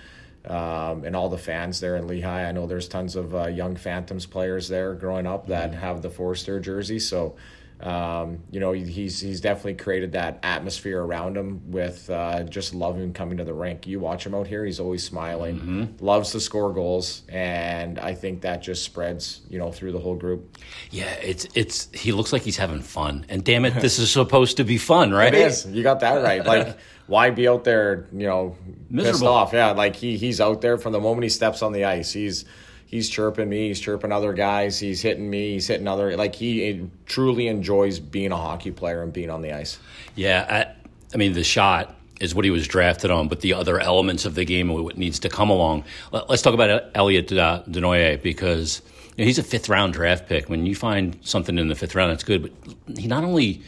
um, 0.46 1.05
and 1.05 1.17
all 1.17 1.29
the 1.29 1.38
fans 1.38 1.81
there 1.81 1.96
in 1.96 2.06
Lehigh. 2.06 2.49
I 2.49 2.52
know 2.52 2.67
there's 2.67 2.88
tons 2.88 3.17
of 3.17 3.34
uh, 3.34 3.46
young 3.46 3.75
Phantoms 3.76 4.26
players 4.26 4.69
there 4.69 4.94
growing 4.94 5.26
up 5.26 5.49
that 5.49 5.72
mm-hmm. 5.72 5.81
have 5.81 6.02
the 6.02 6.11
Foerster 6.11 6.61
jersey. 6.61 7.00
So 7.00 7.37
um, 7.81 8.38
you 8.50 8.58
know, 8.58 8.73
he's 8.73 9.20
he's 9.20 9.40
definitely 9.40 9.75
created 9.75 10.12
that 10.12 10.38
atmosphere 10.43 11.02
around 11.02 11.37
him 11.37 11.70
with 11.70 12.08
uh, 12.08 12.44
just 12.44 12.75
loving 12.75 13.12
coming 13.12 13.37
to 13.37 13.44
the 13.44 13.52
rink. 13.52 13.87
You 13.87 14.00
watch 14.00 14.25
him 14.25 14.34
out 14.34 14.46
here; 14.46 14.64
he's 14.64 14.81
always 14.81 15.05
smiling, 15.05 15.56
mm-hmm. 15.56 16.05
loves 16.05 16.32
to 16.32 16.40
score 16.40 16.73
goals, 16.73 17.23
and 17.28 17.99
I 17.99 18.14
think 18.14 18.40
that 18.43 18.62
just 18.62 18.82
spreads, 18.82 19.43
you 19.50 19.58
know, 19.58 19.70
through 19.70 19.93
the 19.93 19.99
whole 19.99 20.14
group. 20.14 20.56
Yeah, 20.90 21.12
it's 21.23 21.46
it's 21.55 21.90
he 21.93 22.12
looks 22.12 22.32
like 22.32 22.43
he's 22.43 22.56
having 22.56 22.81
fun, 22.81 23.26
and 23.28 23.44
damn 23.44 23.67
it, 23.67 23.75
this 23.75 23.99
is 23.99 24.11
supposed 24.12 24.56
to 24.56 24.64
be 24.64 24.79
fun, 24.79 25.12
right? 25.12 25.34
It 25.34 25.40
is. 25.40 25.67
You 25.67 25.82
got 25.82 26.00
that 26.00 26.22
right. 26.22 26.44
Like, 26.46 26.79
why 27.08 27.29
be 27.29 27.46
out 27.46 27.64
there, 27.64 28.08
you 28.11 28.26
know, 28.26 28.56
Miserable. 28.88 29.19
pissed 29.19 29.25
off? 29.25 29.52
Yeah, 29.52 29.72
like 29.72 29.96
he 29.96 30.17
he's 30.17 30.40
out 30.40 30.62
there 30.62 30.79
from 30.79 30.93
the 30.93 31.00
moment 31.00 31.25
he 31.25 31.29
steps 31.29 31.61
on 31.61 31.72
the 31.72 31.84
ice. 31.84 32.11
He's 32.11 32.46
he's 32.86 33.10
chirping 33.10 33.48
me, 33.48 33.68
he's 33.68 33.80
chirping 33.80 34.12
other 34.12 34.32
guys, 34.32 34.78
he's 34.78 35.02
hitting 35.02 35.28
me, 35.28 35.52
he's 35.55 35.66
hitting 35.66 35.86
other 35.86 36.16
like 36.16 36.34
he 36.34 36.88
truly 37.05 37.48
enjoys 37.48 38.00
being 38.00 38.32
a 38.32 38.36
hockey 38.36 38.70
player 38.70 39.02
and 39.02 39.12
being 39.12 39.31
on 39.31 39.43
the 39.43 39.52
ice. 39.52 39.78
Yeah, 40.14 40.46
I, 40.48 40.86
I 41.12 41.16
mean 41.16 41.34
the 41.34 41.44
shot 41.44 41.94
is 42.20 42.34
what 42.34 42.44
he 42.44 42.50
was 42.50 42.66
drafted 42.66 43.10
on, 43.10 43.28
but 43.28 43.40
the 43.40 43.52
other 43.52 43.78
elements 43.78 44.24
of 44.24 44.34
the 44.34 44.44
game 44.44 44.70
and 44.70 44.82
what 44.82 44.96
needs 44.96 45.19
to 45.20 45.28
come 45.28 45.50
along. 45.50 45.84
Let's 46.12 46.43
talk 46.43 46.55
about 46.55 46.84
Elliot 46.94 47.31
uh, 47.32 47.62
Desnoyers 47.69 48.22
because 48.22 48.81
you 49.16 49.24
know, 49.24 49.26
he's 49.26 49.38
a 49.38 49.43
fifth 49.43 49.69
round 49.69 49.93
draft 49.93 50.28
pick. 50.28 50.48
When 50.48 50.64
you 50.66 50.74
find 50.74 51.19
something 51.22 51.58
in 51.58 51.69
the 51.69 51.74
fifth 51.74 51.94
round, 51.94 52.12
that's 52.12 52.24
good. 52.24 52.43
But 52.43 52.98
he 52.98 53.06
not 53.06 53.24
only 53.24 53.62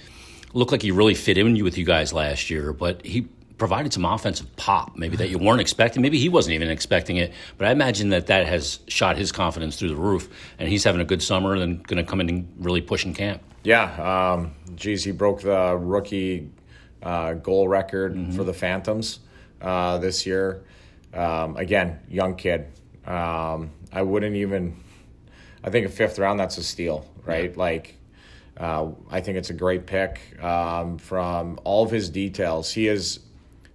looked 0.55 0.73
like 0.73 0.83
he 0.83 0.91
really 0.91 1.15
fit 1.15 1.37
in 1.37 1.63
with 1.63 1.77
you 1.77 1.85
guys 1.85 2.13
last 2.13 2.49
year, 2.49 2.73
but 2.73 3.05
he 3.05 3.29
provided 3.59 3.93
some 3.93 4.05
offensive 4.05 4.55
pop, 4.57 4.97
maybe 4.97 5.17
that 5.17 5.29
you 5.29 5.39
weren't 5.39 5.61
expecting. 5.61 6.01
Maybe 6.01 6.19
he 6.19 6.29
wasn't 6.29 6.55
even 6.55 6.71
expecting 6.71 7.17
it, 7.17 7.33
but 7.59 7.67
I 7.69 7.73
imagine 7.73 8.11
that 8.11 8.29
that 8.29 8.47
has 8.47 8.79
shot 8.87 9.19
his 9.19 9.33
confidence 9.33 9.77
through 9.77 9.89
the 9.89 9.97
roof, 9.97 10.29
and 10.59 10.69
he's 10.69 10.85
having 10.85 11.01
a 11.01 11.05
good 11.05 11.23
summer 11.23 11.55
and 11.55 11.87
going 11.87 12.03
to 12.03 12.09
come 12.09 12.21
in 12.21 12.29
and 12.29 12.53
really 12.59 12.81
push 12.81 13.05
in 13.05 13.15
camp. 13.15 13.43
Yeah, 13.65 14.33
um, 14.33 14.55
geez, 14.77 15.05
he 15.05 15.11
broke 15.11 15.43
the 15.43 15.77
rookie 15.77 16.51
uh, 17.03 17.35
goal 17.35 17.69
record 17.69 18.15
mm-hmm. 18.15 18.33
for 18.33 18.45
the 18.45 18.55
Phantoms 18.55 19.19
uh, 19.61 19.99
this 19.99 20.25
year. 20.25 20.65
Um, 21.13 21.57
again, 21.57 21.99
young 22.09 22.37
kid. 22.37 22.67
Um, 23.05 23.73
I 23.93 24.03
wouldn't 24.03 24.37
even. 24.37 24.77
I 25.65 25.71
think 25.71 25.87
a 25.87 25.91
fifth 25.91 26.19
round, 26.19 26.39
that's 26.39 26.57
a 26.59 26.63
steal, 26.63 27.11
right? 27.25 27.51
Yeah. 27.51 27.59
Like 27.59 27.99
uh, 28.59 28.91
I 29.11 29.21
think 29.21 29.39
it's 29.39 29.51
a 29.51 29.55
great 29.55 29.87
pick 29.87 30.21
um, 30.43 30.99
from 30.99 31.59
all 31.65 31.85
of 31.85 31.91
his 31.91 32.11
details. 32.11 32.73
He 32.73 32.89
is 32.89 33.21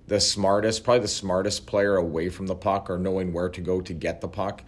the 0.07 0.19
smartest, 0.19 0.83
probably 0.83 1.01
the 1.01 1.07
smartest 1.07 1.65
player 1.65 1.95
away 1.95 2.29
from 2.29 2.47
the 2.47 2.55
puck 2.55 2.89
or 2.89 2.97
knowing 2.97 3.33
where 3.33 3.49
to 3.49 3.61
go 3.61 3.81
to 3.81 3.93
get 3.93 4.21
the 4.21 4.27
puck. 4.27 4.63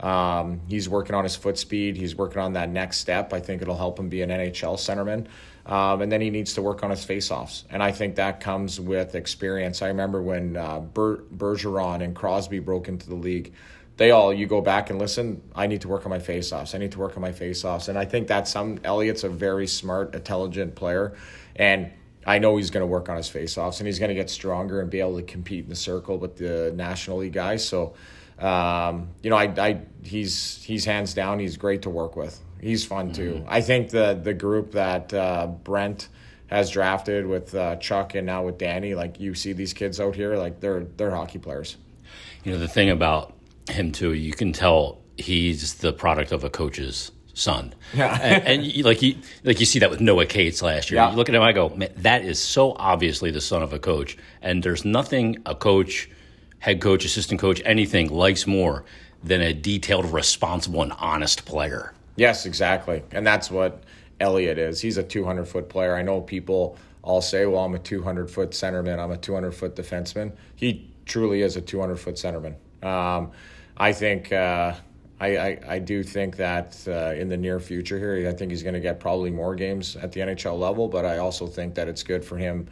Um, 0.00 0.62
he's 0.66 0.88
working 0.88 1.14
on 1.14 1.24
his 1.24 1.36
foot 1.36 1.58
speed. 1.58 1.96
He's 1.96 2.16
working 2.16 2.40
on 2.40 2.54
that 2.54 2.70
next 2.70 2.98
step. 2.98 3.32
I 3.32 3.40
think 3.40 3.62
it'll 3.62 3.76
help 3.76 3.98
him 3.98 4.08
be 4.08 4.22
an 4.22 4.30
NHL 4.30 4.76
centerman. 4.76 5.26
Um, 5.66 6.00
and 6.00 6.10
then 6.10 6.20
he 6.20 6.30
needs 6.30 6.54
to 6.54 6.62
work 6.62 6.82
on 6.82 6.90
his 6.90 7.04
faceoffs. 7.04 7.64
And 7.70 7.82
I 7.82 7.92
think 7.92 8.16
that 8.16 8.40
comes 8.40 8.80
with 8.80 9.14
experience. 9.14 9.82
I 9.82 9.88
remember 9.88 10.22
when 10.22 10.56
uh, 10.56 10.80
Ber- 10.80 11.22
Bergeron 11.36 12.02
and 12.02 12.16
Crosby 12.16 12.58
broke 12.58 12.88
into 12.88 13.08
the 13.08 13.14
league. 13.14 13.52
They 13.98 14.10
all, 14.10 14.32
you 14.32 14.46
go 14.46 14.62
back 14.62 14.88
and 14.88 14.98
listen, 14.98 15.42
I 15.54 15.66
need 15.66 15.82
to 15.82 15.88
work 15.88 16.06
on 16.06 16.10
my 16.10 16.18
faceoffs. 16.18 16.74
I 16.74 16.78
need 16.78 16.92
to 16.92 16.98
work 16.98 17.16
on 17.16 17.20
my 17.20 17.32
faceoffs. 17.32 17.90
And 17.90 17.98
I 17.98 18.06
think 18.06 18.26
that's 18.26 18.50
some, 18.50 18.80
Elliot's 18.82 19.24
a 19.24 19.28
very 19.28 19.66
smart, 19.66 20.14
intelligent 20.14 20.74
player. 20.74 21.14
And 21.54 21.92
I 22.26 22.38
know 22.38 22.56
he's 22.56 22.70
going 22.70 22.82
to 22.82 22.86
work 22.86 23.08
on 23.08 23.16
his 23.16 23.28
faceoffs 23.28 23.78
and 23.78 23.86
he's 23.86 23.98
going 23.98 24.10
to 24.10 24.14
get 24.14 24.28
stronger 24.28 24.80
and 24.80 24.90
be 24.90 25.00
able 25.00 25.16
to 25.16 25.22
compete 25.22 25.64
in 25.64 25.70
the 25.70 25.76
circle 25.76 26.18
with 26.18 26.36
the 26.36 26.72
National 26.76 27.18
League 27.18 27.32
guys. 27.32 27.66
So, 27.66 27.94
um, 28.38 29.08
you 29.22 29.30
know, 29.30 29.36
I, 29.36 29.44
I, 29.58 29.80
he's 30.02 30.62
he's 30.62 30.84
hands 30.84 31.14
down. 31.14 31.38
He's 31.38 31.56
great 31.56 31.82
to 31.82 31.90
work 31.90 32.16
with. 32.16 32.38
He's 32.60 32.84
fun 32.84 33.12
too. 33.12 33.44
I 33.48 33.62
think 33.62 33.90
the 33.90 34.18
the 34.22 34.34
group 34.34 34.72
that 34.72 35.12
uh, 35.14 35.46
Brent 35.46 36.08
has 36.48 36.70
drafted 36.70 37.26
with 37.26 37.54
uh, 37.54 37.76
Chuck 37.76 38.14
and 38.14 38.26
now 38.26 38.44
with 38.44 38.58
Danny, 38.58 38.94
like 38.94 39.20
you 39.20 39.34
see 39.34 39.52
these 39.52 39.72
kids 39.72 40.00
out 40.00 40.14
here, 40.14 40.36
like 40.36 40.60
they're 40.60 40.84
they're 40.96 41.10
hockey 41.12 41.38
players. 41.38 41.76
You 42.44 42.52
know, 42.52 42.58
the 42.58 42.68
thing 42.68 42.90
about 42.90 43.34
him 43.70 43.92
too, 43.92 44.14
you 44.14 44.32
can 44.32 44.52
tell 44.52 45.00
he's 45.16 45.74
the 45.74 45.92
product 45.92 46.32
of 46.32 46.44
a 46.44 46.50
coach's 46.50 47.12
son. 47.40 47.74
Yeah. 47.94 48.18
and, 48.22 48.46
and 48.46 48.62
you, 48.64 48.82
like 48.84 49.02
you 49.02 49.16
like 49.44 49.58
you 49.58 49.66
see 49.66 49.78
that 49.80 49.90
with 49.90 50.00
Noah 50.00 50.26
Cates 50.26 50.62
last 50.62 50.90
year. 50.90 51.00
Yeah. 51.00 51.10
You 51.10 51.16
look 51.16 51.28
at 51.28 51.34
him, 51.34 51.42
I 51.42 51.52
go, 51.52 51.70
man, 51.70 51.90
that 51.96 52.24
is 52.24 52.38
so 52.38 52.74
obviously 52.76 53.30
the 53.30 53.40
son 53.40 53.62
of 53.62 53.72
a 53.72 53.78
coach. 53.78 54.16
And 54.42 54.62
there's 54.62 54.84
nothing 54.84 55.42
a 55.46 55.54
coach, 55.54 56.08
head 56.60 56.80
coach, 56.80 57.04
assistant 57.04 57.40
coach, 57.40 57.60
anything 57.64 58.10
likes 58.10 58.46
more 58.46 58.84
than 59.22 59.40
a 59.40 59.52
detailed, 59.52 60.06
responsible, 60.06 60.82
and 60.82 60.92
honest 60.92 61.44
player. 61.44 61.92
Yes, 62.16 62.46
exactly. 62.46 63.02
And 63.12 63.26
that's 63.26 63.50
what 63.50 63.82
Elliot 64.20 64.58
is. 64.58 64.80
He's 64.80 64.96
a 64.96 65.02
200 65.02 65.46
foot 65.46 65.68
player. 65.68 65.94
I 65.94 66.02
know 66.02 66.20
people 66.20 66.76
all 67.02 67.22
say, 67.22 67.46
well, 67.46 67.64
I'm 67.64 67.74
a 67.74 67.78
200 67.78 68.30
foot 68.30 68.50
centerman, 68.50 68.98
I'm 68.98 69.10
a 69.10 69.16
200 69.16 69.52
foot 69.52 69.74
defenseman. 69.74 70.32
He 70.54 70.90
truly 71.06 71.42
is 71.42 71.56
a 71.56 71.60
200 71.60 71.96
foot 71.96 72.16
centerman. 72.16 72.54
Um, 72.84 73.32
I 73.76 73.92
think. 73.92 74.32
Uh, 74.32 74.74
I, 75.20 75.36
I, 75.36 75.58
I, 75.68 75.78
do 75.78 76.02
think 76.02 76.36
that 76.36 76.78
uh, 76.88 77.12
in 77.14 77.28
the 77.28 77.36
near 77.36 77.60
future 77.60 77.98
here, 77.98 78.26
I 78.26 78.32
think 78.32 78.50
he's 78.50 78.62
going 78.62 78.74
to 78.74 78.80
get 78.80 78.98
probably 78.98 79.30
more 79.30 79.54
games 79.54 79.94
at 79.96 80.12
the 80.12 80.20
NHL 80.20 80.58
level, 80.58 80.88
but 80.88 81.04
I 81.04 81.18
also 81.18 81.46
think 81.46 81.74
that 81.74 81.88
it's 81.88 82.02
good 82.02 82.24
for 82.24 82.38
him 82.38 82.66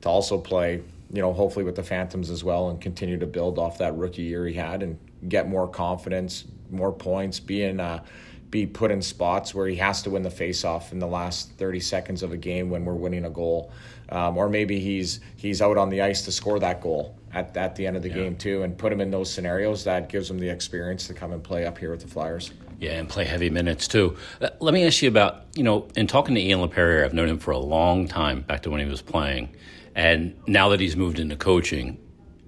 to 0.00 0.08
also 0.08 0.38
play, 0.38 0.82
you 1.12 1.20
know, 1.20 1.34
hopefully 1.34 1.64
with 1.64 1.76
the 1.76 1.82
Phantoms 1.82 2.30
as 2.30 2.42
well 2.42 2.70
and 2.70 2.80
continue 2.80 3.18
to 3.18 3.26
build 3.26 3.58
off 3.58 3.76
that 3.78 3.94
rookie 3.96 4.22
year 4.22 4.46
he 4.46 4.54
had 4.54 4.82
and 4.82 4.98
get 5.28 5.46
more 5.46 5.68
confidence, 5.68 6.46
more 6.70 6.90
points, 6.90 7.38
be 7.38 7.64
in, 7.64 7.80
uh, 7.80 8.02
be 8.48 8.66
put 8.66 8.90
in 8.90 9.02
spots 9.02 9.54
where 9.54 9.68
he 9.68 9.76
has 9.76 10.02
to 10.02 10.10
win 10.10 10.22
the 10.22 10.30
faceoff 10.30 10.92
in 10.92 10.98
the 10.98 11.06
last 11.06 11.52
30 11.58 11.80
seconds 11.80 12.22
of 12.22 12.32
a 12.32 12.36
game 12.36 12.70
when 12.70 12.84
we're 12.86 12.94
winning 12.94 13.26
a 13.26 13.30
goal, 13.30 13.70
um, 14.08 14.38
or 14.38 14.48
maybe 14.48 14.80
he's 14.80 15.20
he's 15.36 15.60
out 15.62 15.76
on 15.76 15.90
the 15.90 16.00
ice 16.00 16.22
to 16.22 16.32
score 16.32 16.58
that 16.58 16.80
goal 16.80 17.14
at, 17.32 17.56
at 17.56 17.76
the 17.76 17.86
end 17.86 17.96
of 17.96 18.02
the 18.02 18.08
yeah. 18.08 18.16
game 18.16 18.36
too, 18.36 18.62
and 18.62 18.76
put 18.76 18.92
him 18.92 19.00
in 19.00 19.10
those 19.10 19.32
scenarios. 19.32 19.84
That 19.84 20.08
gives 20.08 20.30
him 20.30 20.38
the 20.38 20.48
experience 20.48 21.06
to 21.08 21.14
come 21.14 21.32
and 21.32 21.42
play 21.42 21.66
up 21.66 21.78
here 21.78 21.90
with 21.90 22.00
the 22.00 22.08
Flyers. 22.08 22.50
Yeah, 22.78 22.92
and 22.92 23.08
play 23.08 23.24
heavy 23.24 23.50
minutes 23.50 23.86
too. 23.86 24.16
Uh, 24.40 24.50
let 24.60 24.72
me 24.72 24.86
ask 24.86 25.02
you 25.02 25.08
about 25.08 25.44
you 25.54 25.62
know, 25.62 25.88
in 25.96 26.06
talking 26.06 26.34
to 26.34 26.40
Ian 26.40 26.60
Laperriere, 26.60 27.04
I've 27.04 27.14
known 27.14 27.28
him 27.28 27.38
for 27.38 27.50
a 27.50 27.58
long 27.58 28.08
time, 28.08 28.42
back 28.42 28.62
to 28.62 28.70
when 28.70 28.80
he 28.80 28.86
was 28.86 29.02
playing, 29.02 29.50
and 29.94 30.34
now 30.46 30.70
that 30.70 30.80
he's 30.80 30.96
moved 30.96 31.18
into 31.18 31.36
coaching, 31.36 31.98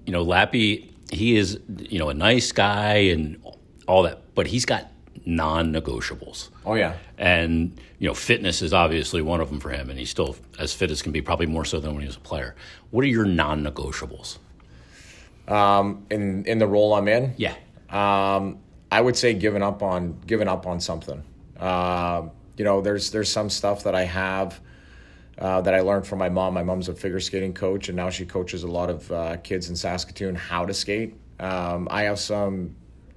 you 0.07 0.13
know, 0.13 0.25
Lappy, 0.25 0.93
he 1.11 1.37
is 1.37 1.61
you 1.79 1.99
know 1.99 2.09
a 2.09 2.15
nice 2.15 2.51
guy 2.53 2.95
and 2.95 3.43
all 3.87 4.03
that, 4.05 4.35
but 4.35 4.47
he's 4.47 4.65
got 4.65 4.91
non-negotiables. 5.25 6.49
Oh 6.65 6.75
yeah, 6.75 6.97
and 7.19 7.79
you 7.99 8.09
know, 8.09 8.15
fitness 8.15 8.63
is 8.63 8.73
obviously 8.73 9.23
one 9.23 9.41
of 9.41 9.49
them 9.49 9.61
for 9.61 9.71
him, 9.71 9.91
and 9.91 9.99
he's 9.99 10.11
still 10.11 10.35
as 10.59 10.73
fit 10.73 10.91
as 10.91 11.03
can 11.03 11.13
be, 11.13 11.21
probably 11.21 11.47
more 11.47 11.65
so 11.65 11.79
than 11.79 11.93
when 11.93 12.01
he 12.01 12.07
was 12.07 12.17
a 12.17 12.21
player. 12.21 12.57
What 12.91 13.05
are 13.05 13.09
your 13.09 13.27
non-negotiables? 13.27 14.39
Um, 15.49 16.07
in 16.11 16.45
in 16.47 16.59
the 16.59 16.67
role 16.67 16.95
I'm 16.95 17.09
in, 17.09 17.35
yeah, 17.37 17.55
um, 17.91 18.59
I 18.91 19.01
would 19.01 19.17
say 19.17 19.35
giving 19.35 19.63
up 19.63 19.83
on 19.83 20.21
giving 20.27 20.49
up 20.49 20.67
on 20.67 20.81
something. 20.81 21.23
Uh, 21.59 22.29
you 22.57 22.65
know, 22.65 22.81
there's 22.81 23.11
there's 23.11 23.31
some 23.31 23.51
stuff 23.51 23.85
that 23.85 23.95
I 23.95 24.05
have. 24.05 24.61
Uh, 25.39 25.61
that 25.63 25.75
I 25.75 25.81
learned 25.81 26.07
from 26.07 26.19
my 26.19 26.29
mom. 26.29 26.55
My 26.55 26.63
mom's 26.63 26.89
a 26.89 26.95
figure 26.95 27.19
skating 27.19 27.55
coach, 27.55 27.89
and 27.89 27.97
now 27.97 28.11
she 28.11 28.27
coaches 28.27 28.63
a 28.65 28.69
lot 28.69 28.91
of 28.91 29.11
uh, 29.11 29.37
kids 29.39 29.71
in 29.71 29.75
Saskatoon 29.75 30.35
how 30.35 30.67
to 30.67 30.75
skate. 30.75 31.17
Um, 31.41 31.89
I 31.91 32.03
have 32.03 32.19
some 32.21 32.77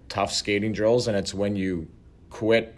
tough 0.09 0.31
skating 0.31 0.71
drills, 0.71 1.07
and 1.07 1.17
it's 1.17 1.33
when 1.33 1.55
you 1.55 1.87
quit 2.29 2.75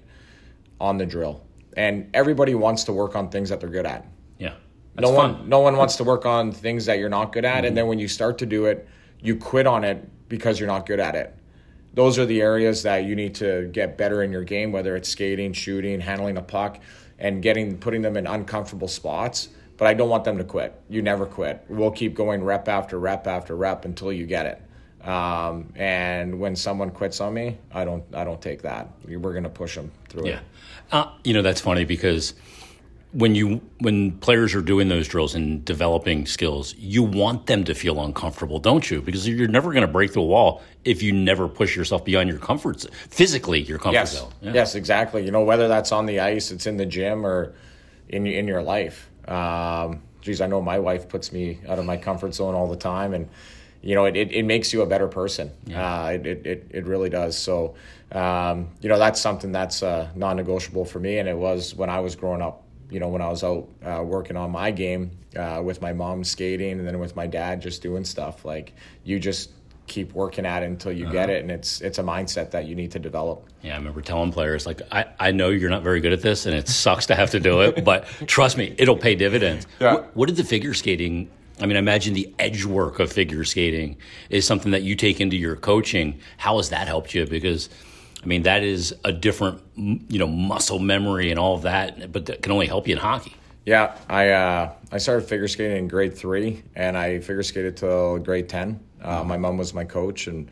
on 0.79 0.97
the 0.97 1.05
drill. 1.05 1.43
And 1.75 2.09
everybody 2.13 2.55
wants 2.55 2.83
to 2.85 2.93
work 2.93 3.15
on 3.15 3.29
things 3.29 3.49
that 3.49 3.59
they're 3.59 3.69
good 3.69 3.85
at. 3.85 4.05
Yeah. 4.39 4.53
no 4.99 5.13
fun. 5.13 5.33
one 5.33 5.49
no 5.49 5.59
one 5.59 5.77
wants 5.77 5.95
to 5.97 6.03
work 6.03 6.25
on 6.25 6.51
things 6.51 6.85
that 6.85 6.99
you're 6.99 7.09
not 7.09 7.31
good 7.31 7.45
at. 7.45 7.57
Mm-hmm. 7.57 7.65
And 7.65 7.77
then 7.77 7.87
when 7.87 7.99
you 7.99 8.07
start 8.07 8.39
to 8.39 8.45
do 8.45 8.65
it, 8.65 8.87
you 9.21 9.35
quit 9.35 9.67
on 9.67 9.83
it 9.83 10.07
because 10.29 10.59
you're 10.59 10.67
not 10.67 10.85
good 10.85 10.99
at 10.99 11.15
it. 11.15 11.35
Those 11.93 12.19
are 12.19 12.25
the 12.25 12.41
areas 12.41 12.83
that 12.83 13.05
you 13.05 13.15
need 13.15 13.35
to 13.35 13.69
get 13.71 13.97
better 13.97 14.21
in 14.21 14.31
your 14.31 14.43
game, 14.43 14.71
whether 14.71 14.95
it's 14.95 15.09
skating, 15.09 15.53
shooting, 15.53 15.99
handling 15.99 16.37
a 16.37 16.41
puck, 16.41 16.79
and 17.17 17.41
getting 17.41 17.77
putting 17.77 18.01
them 18.01 18.17
in 18.17 18.27
uncomfortable 18.27 18.87
spots. 18.87 19.49
But 19.77 19.87
I 19.87 19.93
don't 19.93 20.09
want 20.09 20.23
them 20.23 20.37
to 20.37 20.43
quit. 20.43 20.79
You 20.89 21.01
never 21.01 21.25
quit. 21.25 21.63
We'll 21.67 21.91
keep 21.91 22.13
going 22.15 22.43
rep 22.43 22.67
after 22.67 22.99
rep 22.99 23.27
after 23.27 23.55
rep 23.55 23.85
until 23.85 24.11
you 24.11 24.25
get 24.25 24.45
it. 24.45 24.61
Um, 25.07 25.71
and 25.75 26.39
when 26.39 26.55
someone 26.55 26.89
quits 26.89 27.21
on 27.21 27.33
me, 27.33 27.57
I 27.71 27.85
don't 27.85 28.03
I 28.13 28.23
don't 28.23 28.41
take 28.41 28.63
that. 28.63 28.89
We're 29.07 29.41
to 29.41 29.49
push 29.49 29.75
them 29.75 29.91
through 30.09 30.27
yeah. 30.27 30.39
it. 30.39 30.43
Uh, 30.91 31.11
you 31.23 31.33
know 31.33 31.41
that's 31.41 31.61
funny 31.61 31.85
because 31.85 32.33
when 33.11 33.35
you 33.35 33.61
when 33.79 34.11
players 34.19 34.53
are 34.53 34.61
doing 34.61 34.89
those 34.89 35.07
drills 35.07 35.33
and 35.33 35.63
developing 35.63 36.25
skills, 36.25 36.75
you 36.77 37.03
want 37.03 37.45
them 37.45 37.63
to 37.63 37.73
feel 37.73 38.03
uncomfortable, 38.03 38.59
don't 38.59 38.89
you? 38.91 39.01
Because 39.01 39.27
you're 39.27 39.47
never 39.47 39.71
going 39.71 39.85
to 39.85 39.91
break 39.91 40.13
the 40.13 40.21
wall 40.21 40.61
if 40.83 41.01
you 41.01 41.13
never 41.13 41.47
push 41.47 41.75
yourself 41.75 42.03
beyond 42.03 42.29
your 42.29 42.39
comfort 42.39 42.81
zone. 42.81 42.91
physically 43.09 43.61
your 43.61 43.77
comfort 43.77 43.93
yes. 43.93 44.17
zone. 44.17 44.31
Yeah. 44.41 44.53
Yes, 44.53 44.75
exactly. 44.75 45.23
You 45.23 45.31
know 45.31 45.43
whether 45.43 45.67
that's 45.67 45.91
on 45.91 46.05
the 46.05 46.19
ice, 46.19 46.51
it's 46.51 46.67
in 46.67 46.77
the 46.77 46.85
gym, 46.85 47.25
or 47.25 47.55
in 48.09 48.27
in 48.27 48.47
your 48.47 48.61
life. 48.61 49.09
Um, 49.27 50.01
geez, 50.21 50.41
I 50.41 50.47
know 50.47 50.61
my 50.61 50.79
wife 50.79 51.07
puts 51.07 51.31
me 51.31 51.59
out 51.67 51.79
of 51.79 51.85
my 51.85 51.97
comfort 51.97 52.33
zone 52.33 52.55
all 52.55 52.67
the 52.67 52.77
time, 52.77 53.13
and 53.13 53.29
you 53.81 53.95
know, 53.95 54.05
it, 54.05 54.17
it, 54.17 54.31
it, 54.33 54.43
makes 54.43 54.73
you 54.73 54.81
a 54.81 54.85
better 54.85 55.07
person. 55.07 55.51
Yeah. 55.65 56.03
Uh, 56.03 56.07
it, 56.09 56.25
it, 56.25 56.67
it 56.71 56.85
really 56.85 57.09
does. 57.09 57.37
So, 57.37 57.75
um, 58.11 58.69
you 58.81 58.89
know, 58.89 58.97
that's 58.97 59.21
something 59.21 59.51
that's 59.51 59.83
uh, 59.83 60.09
non 60.15 60.35
negotiable 60.35 60.83
for 60.83 60.99
me. 60.99 61.19
And 61.19 61.29
it 61.29 61.37
was 61.37 61.75
when 61.75 61.89
I 61.89 61.99
was 61.99 62.15
growing 62.15 62.41
up, 62.41 62.63
you 62.89 62.99
know, 62.99 63.09
when 63.09 63.21
I 63.21 63.29
was 63.29 63.43
out 63.43 63.67
uh, 63.83 64.03
working 64.03 64.37
on 64.37 64.51
my 64.51 64.71
game 64.71 65.11
uh, 65.35 65.61
with 65.63 65.81
my 65.81 65.93
mom 65.93 66.23
skating 66.23 66.79
and 66.79 66.87
then 66.87 66.99
with 66.99 67.15
my 67.15 67.27
dad 67.27 67.61
just 67.61 67.81
doing 67.81 68.05
stuff. 68.05 68.45
Like, 68.45 68.73
you 69.03 69.19
just 69.19 69.51
keep 69.87 70.13
working 70.13 70.45
at 70.45 70.63
it 70.63 70.67
until 70.67 70.91
you 70.91 71.05
uh-huh. 71.05 71.13
get 71.13 71.29
it 71.29 71.41
and 71.41 71.49
it's 71.49 71.79
it's 71.79 71.97
a 71.97 72.03
mindset 72.03 72.51
that 72.51 72.65
you 72.65 72.75
need 72.75 72.91
to 72.91 72.99
develop 72.99 73.47
yeah 73.61 73.73
i 73.73 73.77
remember 73.77 74.01
telling 74.01 74.33
players 74.33 74.65
like 74.65 74.81
I, 74.91 75.05
I 75.17 75.31
know 75.31 75.49
you're 75.49 75.69
not 75.69 75.81
very 75.81 76.01
good 76.01 76.11
at 76.11 76.21
this 76.21 76.45
and 76.45 76.53
it 76.53 76.67
sucks 76.67 77.05
to 77.05 77.15
have 77.15 77.31
to 77.31 77.39
do 77.39 77.61
it 77.61 77.85
but 77.85 78.05
trust 78.27 78.57
me 78.57 78.75
it'll 78.77 78.97
pay 78.97 79.15
dividends 79.15 79.65
yeah. 79.79 79.93
what, 79.93 80.15
what 80.15 80.27
did 80.27 80.35
the 80.35 80.43
figure 80.43 80.73
skating 80.73 81.29
I 81.59 81.65
mean, 81.65 81.75
I 81.75 81.79
imagine 81.79 82.13
the 82.13 82.31
edge 82.37 82.65
work 82.65 82.99
of 82.99 83.11
figure 83.11 83.43
skating 83.43 83.97
is 84.29 84.45
something 84.45 84.71
that 84.73 84.83
you 84.83 84.95
take 84.95 85.19
into 85.19 85.35
your 85.35 85.55
coaching. 85.55 86.19
How 86.37 86.57
has 86.57 86.69
that 86.69 86.87
helped 86.87 87.15
you? 87.15 87.25
Because, 87.25 87.69
I 88.23 88.25
mean, 88.25 88.43
that 88.43 88.63
is 88.63 88.95
a 89.03 89.11
different, 89.11 89.61
you 89.75 90.19
know, 90.19 90.27
muscle 90.27 90.79
memory 90.79 91.29
and 91.31 91.39
all 91.39 91.55
of 91.55 91.61
that, 91.63 92.11
but 92.11 92.25
that 92.25 92.41
can 92.41 92.51
only 92.51 92.67
help 92.67 92.87
you 92.87 92.93
in 92.93 92.99
hockey. 92.99 93.33
Yeah, 93.65 93.97
I 94.09 94.29
uh, 94.29 94.73
I 94.93 94.97
started 94.97 95.27
figure 95.27 95.47
skating 95.47 95.77
in 95.77 95.87
grade 95.89 96.17
three, 96.17 96.63
and 96.75 96.97
I 96.97 97.19
figure 97.19 97.43
skated 97.43 97.75
till 97.75 98.17
grade 98.17 98.47
ten. 98.47 98.79
Uh, 99.01 99.25
my 99.25 99.35
mom 99.35 99.57
was 99.57 99.73
my 99.73 99.83
coach, 99.83 100.27
and 100.27 100.49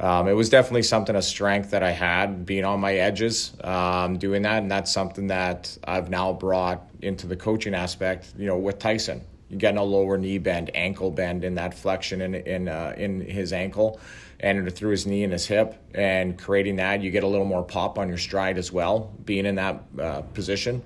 um, 0.00 0.26
it 0.26 0.32
was 0.32 0.48
definitely 0.48 0.82
something 0.82 1.14
a 1.16 1.22
strength 1.22 1.70
that 1.70 1.82
I 1.82 1.90
had, 1.90 2.46
being 2.46 2.64
on 2.64 2.80
my 2.80 2.94
edges, 2.94 3.52
um, 3.62 4.16
doing 4.18 4.42
that, 4.42 4.62
and 4.62 4.70
that's 4.70 4.90
something 4.90 5.26
that 5.26 5.76
I've 5.84 6.08
now 6.08 6.32
brought 6.32 6.88
into 7.02 7.26
the 7.26 7.36
coaching 7.36 7.74
aspect. 7.74 8.32
You 8.38 8.46
know, 8.46 8.56
with 8.56 8.78
Tyson, 8.78 9.22
you're 9.50 9.58
getting 9.58 9.78
a 9.78 9.84
lower 9.84 10.16
knee 10.16 10.38
bend, 10.38 10.70
ankle 10.74 11.10
bend 11.10 11.44
in 11.44 11.54
that 11.56 11.74
flexion 11.74 12.22
in 12.22 12.34
in 12.34 12.68
uh, 12.68 12.94
in 12.96 13.20
his 13.20 13.52
ankle, 13.52 14.00
and 14.40 14.72
through 14.72 14.90
his 14.90 15.06
knee 15.06 15.24
and 15.24 15.32
his 15.32 15.46
hip, 15.46 15.76
and 15.94 16.38
creating 16.38 16.76
that, 16.76 17.02
you 17.02 17.10
get 17.10 17.24
a 17.24 17.26
little 17.26 17.46
more 17.46 17.62
pop 17.62 17.98
on 17.98 18.08
your 18.08 18.18
stride 18.18 18.58
as 18.58 18.70
well, 18.70 19.12
being 19.24 19.46
in 19.46 19.54
that 19.56 19.82
uh, 19.98 20.20
position. 20.22 20.82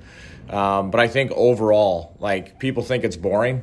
Um, 0.49 0.91
but 0.91 1.01
I 1.01 1.09
think 1.09 1.33
overall, 1.33 2.17
like 2.19 2.59
people 2.59 2.83
think 2.83 3.05
it's 3.05 3.17
boring, 3.17 3.63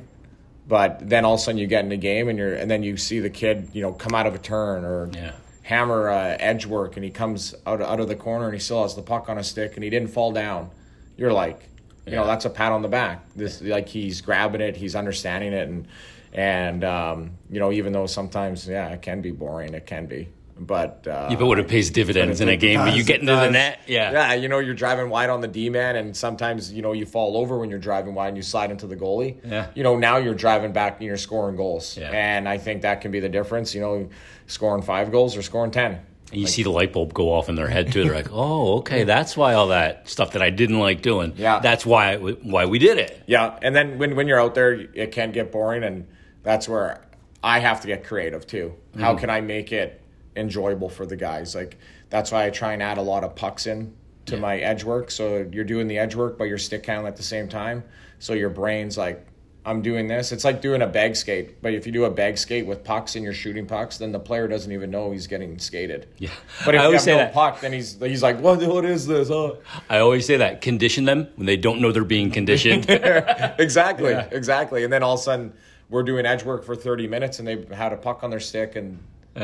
but 0.67 1.07
then 1.07 1.25
all 1.25 1.35
of 1.35 1.39
a 1.39 1.43
sudden 1.43 1.57
you 1.57 1.67
get 1.67 1.83
in 1.83 1.89
the 1.89 1.97
game 1.97 2.29
and 2.29 2.37
you're 2.37 2.53
and 2.53 2.69
then 2.69 2.83
you 2.83 2.97
see 2.97 3.19
the 3.19 3.29
kid, 3.29 3.69
you 3.73 3.81
know, 3.81 3.93
come 3.93 4.15
out 4.15 4.27
of 4.27 4.35
a 4.35 4.39
turn 4.39 4.85
or. 4.85 5.09
Yeah. 5.13 5.33
Hammer 5.63 6.09
uh, 6.09 6.37
edge 6.39 6.65
work, 6.65 6.95
and 6.95 7.03
he 7.03 7.11
comes 7.11 7.53
out 7.65 7.81
out 7.81 7.99
of 7.99 8.07
the 8.07 8.15
corner, 8.15 8.45
and 8.45 8.53
he 8.53 8.59
still 8.61 8.83
has 8.83 8.95
the 8.95 9.01
puck 9.01 9.27
on 9.27 9.37
a 9.37 9.43
stick, 9.43 9.75
and 9.75 9.83
he 9.83 9.89
didn't 9.89 10.07
fall 10.07 10.31
down. 10.31 10.71
You're 11.17 11.33
like, 11.33 11.67
you 12.05 12.15
know 12.15 12.25
that's 12.25 12.45
a 12.45 12.49
pat 12.49 12.71
on 12.71 12.81
the 12.81 12.87
back. 12.87 13.27
This 13.35 13.61
like 13.61 13.89
he's 13.89 14.21
grabbing 14.21 14.61
it, 14.61 14.77
he's 14.77 14.95
understanding 14.95 15.51
it, 15.51 15.67
and 15.67 15.85
and 16.33 16.83
um, 16.83 17.31
you 17.49 17.59
know 17.59 17.71
even 17.71 17.93
though 17.93 18.07
sometimes 18.07 18.67
yeah 18.67 18.89
it 18.89 19.01
can 19.01 19.21
be 19.21 19.31
boring, 19.31 19.73
it 19.73 19.85
can 19.85 20.05
be. 20.05 20.29
But 20.59 21.05
uh, 21.07 21.27
yeah, 21.29 21.37
but 21.37 21.45
what 21.45 21.59
it 21.59 21.67
pays 21.67 21.91
dividends 21.91 22.41
in 22.41 22.49
a 22.49 22.57
game, 22.57 22.79
does, 22.79 22.89
but 22.89 22.97
you 22.97 23.03
get 23.03 23.19
into 23.19 23.33
the 23.33 23.51
net, 23.51 23.79
yeah, 23.85 24.11
yeah. 24.11 24.33
You 24.33 24.47
know, 24.47 24.59
you're 24.59 24.73
driving 24.73 25.09
wide 25.09 25.29
on 25.29 25.41
the 25.41 25.47
D 25.47 25.69
man, 25.69 25.95
and 25.95 26.17
sometimes 26.17 26.73
you 26.73 26.81
know 26.81 26.93
you 26.93 27.05
fall 27.05 27.37
over 27.37 27.59
when 27.59 27.69
you're 27.69 27.79
driving 27.79 28.15
wide 28.15 28.29
and 28.29 28.37
you 28.37 28.43
slide 28.43 28.71
into 28.71 28.87
the 28.87 28.95
goalie. 28.95 29.37
Yeah, 29.45 29.67
you 29.75 29.83
know 29.83 29.97
now 29.97 30.17
you're 30.17 30.33
driving 30.33 30.73
back 30.73 30.97
and 30.97 31.05
you're 31.05 31.17
scoring 31.17 31.55
goals, 31.55 31.97
yeah. 31.97 32.09
and 32.09 32.49
I 32.49 32.57
think 32.57 32.81
that 32.81 33.01
can 33.01 33.11
be 33.11 33.19
the 33.19 33.29
difference. 33.29 33.75
You 33.75 33.81
know, 33.81 34.09
scoring 34.47 34.81
five 34.81 35.11
goals 35.11 35.37
or 35.37 35.43
scoring 35.43 35.71
ten. 35.71 35.99
And 36.31 36.41
you 36.41 36.45
like, 36.45 36.53
see 36.53 36.63
the 36.63 36.71
light 36.71 36.91
bulb 36.91 37.13
go 37.13 37.31
off 37.31 37.47
in 37.47 37.55
their 37.55 37.69
head 37.69 37.91
too. 37.91 38.03
They're 38.03 38.13
like, 38.13 38.31
"Oh, 38.31 38.79
okay, 38.79 39.05
that's 39.05 39.37
why 39.37 39.53
all 39.53 39.67
that 39.67 40.09
stuff 40.09 40.31
that 40.31 40.41
I 40.41 40.49
didn't 40.49 40.79
like 40.79 41.01
doing. 41.01 41.33
Yeah, 41.37 41.59
that's 41.59 41.85
why 41.85 42.17
why 42.17 42.65
we 42.65 42.79
did 42.79 42.97
it. 42.97 43.23
Yeah, 43.27 43.57
and 43.61 43.75
then 43.75 43.97
when 43.97 44.15
when 44.15 44.27
you're 44.27 44.39
out 44.39 44.53
there, 44.53 44.73
it 44.73 45.11
can 45.11 45.31
get 45.31 45.51
boring, 45.51 45.83
and 45.83 46.05
that's 46.43 46.67
where 46.67 47.01
I 47.43 47.59
have 47.59 47.81
to 47.81 47.87
get 47.87 48.03
creative 48.03 48.45
too. 48.45 48.73
Mm-hmm. 48.91 49.01
How 49.01 49.15
can 49.15 49.29
I 49.29 49.41
make 49.41 49.71
it 49.71 50.01
enjoyable 50.35 50.89
for 50.89 51.05
the 51.05 51.15
guys? 51.15 51.55
Like 51.55 51.77
that's 52.09 52.31
why 52.31 52.45
I 52.45 52.49
try 52.49 52.73
and 52.73 52.83
add 52.83 52.97
a 52.97 53.01
lot 53.01 53.23
of 53.23 53.35
pucks 53.35 53.67
in 53.67 53.93
to 54.25 54.37
my 54.37 54.57
edge 54.57 54.83
work. 54.83 55.11
So 55.11 55.47
you're 55.51 55.63
doing 55.63 55.87
the 55.87 55.97
edge 55.97 56.15
work, 56.15 56.37
but 56.37 56.45
you're 56.45 56.57
stick 56.57 56.85
handling 56.85 57.07
at 57.07 57.15
the 57.15 57.23
same 57.23 57.47
time. 57.47 57.83
So 58.19 58.33
your 58.33 58.49
brain's 58.49 58.97
like, 58.97 59.25
I'm 59.67 59.81
doing 59.81 60.07
this. 60.07 60.31
It's 60.31 60.45
like 60.45 60.61
doing 60.61 60.81
a 60.81 60.87
bag 60.87 61.17
skate, 61.17 61.61
but 61.61 61.73
if 61.73 61.85
you 61.85 61.91
do 61.91 62.05
a 62.05 62.09
bag 62.09 62.37
skate 62.37 62.65
with 62.65 62.85
pucks 62.85 63.17
and 63.17 63.23
you're 63.23 63.33
shooting 63.33 63.65
pucks, 63.65 63.97
then 63.97 64.13
the 64.13 64.19
player 64.19 64.47
doesn't 64.47 64.71
even 64.71 64.89
know 64.89 65.11
he's 65.11 65.27
getting 65.27 65.59
skated. 65.59 66.07
Yeah. 66.19 66.29
But 66.63 66.75
if 66.75 66.81
I 66.81 66.87
you 66.87 66.93
have 66.93 67.01
say 67.01 67.11
no 67.11 67.17
that. 67.17 67.33
puck, 67.33 67.59
then 67.59 67.73
he's 67.73 67.99
he's 67.99 68.23
like, 68.23 68.39
what 68.39 68.61
what 68.65 68.85
is 68.85 69.05
this? 69.07 69.29
Oh. 69.29 69.57
I 69.89 69.99
always 69.99 70.25
say 70.25 70.37
that. 70.37 70.61
Condition 70.61 71.03
them 71.03 71.27
when 71.35 71.47
they 71.47 71.57
don't 71.57 71.81
know 71.81 71.91
they're 71.91 72.05
being 72.05 72.31
conditioned. 72.31 72.85
exactly, 72.89 74.13
exactly. 74.31 74.85
And 74.85 74.93
then 74.93 75.03
all 75.03 75.15
of 75.15 75.19
a 75.19 75.23
sudden, 75.23 75.53
we're 75.89 76.03
doing 76.03 76.25
edge 76.25 76.45
work 76.45 76.63
for 76.63 76.75
30 76.75 77.09
minutes, 77.09 77.39
and 77.39 77.47
they 77.47 77.65
had 77.75 77.91
a 77.91 77.97
puck 77.97 78.23
on 78.23 78.29
their 78.29 78.39
stick, 78.39 78.77
and 78.77 78.97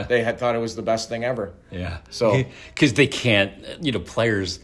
they 0.10 0.24
had 0.24 0.40
thought 0.40 0.56
it 0.56 0.60
was 0.60 0.76
the 0.76 0.82
best 0.82 1.08
thing 1.10 1.24
ever. 1.24 1.54
yeah. 1.72 2.00
So- 2.10 2.44
because 2.74 2.94
they 2.94 3.08
can't, 3.08 3.52
you 3.82 3.92
know, 3.92 4.00
players 4.00 4.60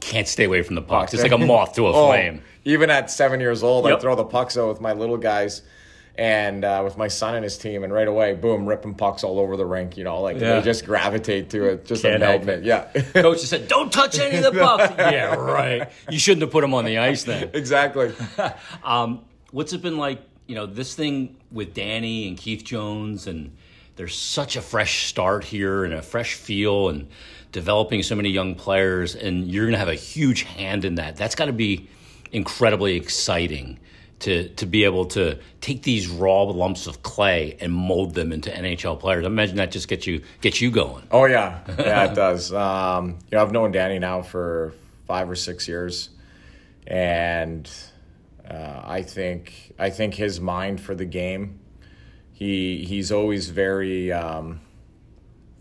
can't 0.00 0.26
stay 0.28 0.44
away 0.44 0.62
from 0.62 0.74
the 0.74 0.82
pucks. 0.82 1.14
It's 1.14 1.22
like 1.22 1.32
a 1.32 1.38
moth 1.38 1.74
to 1.74 1.86
a 1.86 1.92
Oh, 1.94 2.08
flame. 2.08 2.42
Even 2.64 2.90
at 2.90 3.10
seven 3.10 3.40
years 3.40 3.62
old, 3.62 3.86
Yep. 3.86 3.98
I 3.98 4.00
throw 4.00 4.14
the 4.16 4.24
pucks 4.24 4.56
out 4.58 4.68
with 4.68 4.80
my 4.80 4.92
little 4.92 5.16
guys. 5.16 5.62
And 6.14 6.62
uh, 6.62 6.82
with 6.84 6.98
my 6.98 7.08
son 7.08 7.36
and 7.36 7.42
his 7.42 7.56
team, 7.56 7.84
and 7.84 7.90
right 7.92 8.06
away, 8.06 8.34
boom, 8.34 8.66
ripping 8.66 8.92
pucks 8.96 9.24
all 9.24 9.38
over 9.38 9.56
the 9.56 9.64
rink. 9.64 9.96
You 9.96 10.04
know, 10.04 10.20
like 10.20 10.38
Yeah. 10.38 10.56
they 10.56 10.60
just 10.62 10.84
gravitate 10.84 11.48
to 11.50 11.64
it, 11.70 11.86
just 11.86 12.02
Can't 12.02 12.22
a 12.22 12.26
help 12.26 12.44
magnet. 12.44 12.64
Yeah, 12.64 13.02
Coach 13.14 13.38
just 13.38 13.48
said, 13.48 13.66
"Don't 13.66 13.90
touch 13.90 14.18
any 14.18 14.36
of 14.36 14.52
the 14.52 14.52
pucks." 14.60 14.92
yeah, 14.98 15.34
right. 15.34 15.90
You 16.10 16.18
shouldn't 16.18 16.42
have 16.42 16.50
put 16.50 16.60
them 16.60 16.74
on 16.74 16.84
the 16.84 16.98
ice 16.98 17.24
then. 17.24 17.48
exactly. 17.54 18.12
Um, 18.84 19.24
what's 19.52 19.72
it 19.72 19.80
been 19.80 19.96
like? 19.96 20.20
You 20.46 20.54
know, 20.54 20.66
this 20.66 20.94
thing 20.94 21.36
with 21.50 21.72
Danny 21.72 22.28
and 22.28 22.36
Keith 22.36 22.62
Jones, 22.62 23.26
and 23.26 23.56
there's 23.96 24.16
such 24.16 24.56
a 24.56 24.62
fresh 24.62 25.06
start 25.06 25.44
here 25.44 25.84
and 25.84 25.92
a 25.92 26.02
fresh 26.02 26.34
feel, 26.34 26.88
and 26.88 27.08
developing 27.52 28.02
so 28.02 28.16
many 28.16 28.30
young 28.30 28.54
players, 28.54 29.14
and 29.14 29.50
you're 29.50 29.64
going 29.64 29.72
to 29.72 29.78
have 29.78 29.88
a 29.88 29.94
huge 29.94 30.42
hand 30.42 30.84
in 30.84 30.96
that. 30.96 31.16
That's 31.16 31.34
got 31.34 31.46
to 31.46 31.52
be 31.52 31.88
incredibly 32.32 32.96
exciting 32.96 33.78
to 34.22 34.48
to 34.50 34.66
be 34.66 34.84
able 34.84 35.04
to 35.04 35.38
take 35.60 35.82
these 35.82 36.08
raw 36.08 36.42
lumps 36.42 36.86
of 36.86 37.02
clay 37.02 37.56
and 37.60 37.72
mold 37.72 38.14
them 38.14 38.32
into 38.32 38.50
NHL 38.50 38.98
players. 38.98 39.24
I 39.24 39.26
imagine 39.26 39.56
that 39.56 39.70
just 39.70 39.88
gets 39.88 40.06
you 40.06 40.22
gets 40.40 40.60
you 40.60 40.70
going. 40.70 41.04
Oh 41.10 41.26
yeah, 41.26 41.60
yeah, 41.78 42.10
it 42.10 42.14
does. 42.14 42.52
Um, 42.52 43.18
you 43.30 43.36
know, 43.36 43.42
I've 43.42 43.52
known 43.52 43.72
Danny 43.72 43.98
now 43.98 44.22
for 44.22 44.72
five 45.06 45.28
or 45.28 45.34
six 45.34 45.68
years, 45.68 46.10
and 46.86 47.70
uh, 48.48 48.80
I 48.84 49.02
think 49.02 49.74
I 49.78 49.90
think 49.90 50.14
his 50.14 50.40
mind 50.40 50.80
for 50.80 50.94
the 50.94 51.04
game, 51.04 51.58
he 52.32 52.84
he's 52.84 53.12
always 53.12 53.50
very 53.50 54.12
um, 54.12 54.60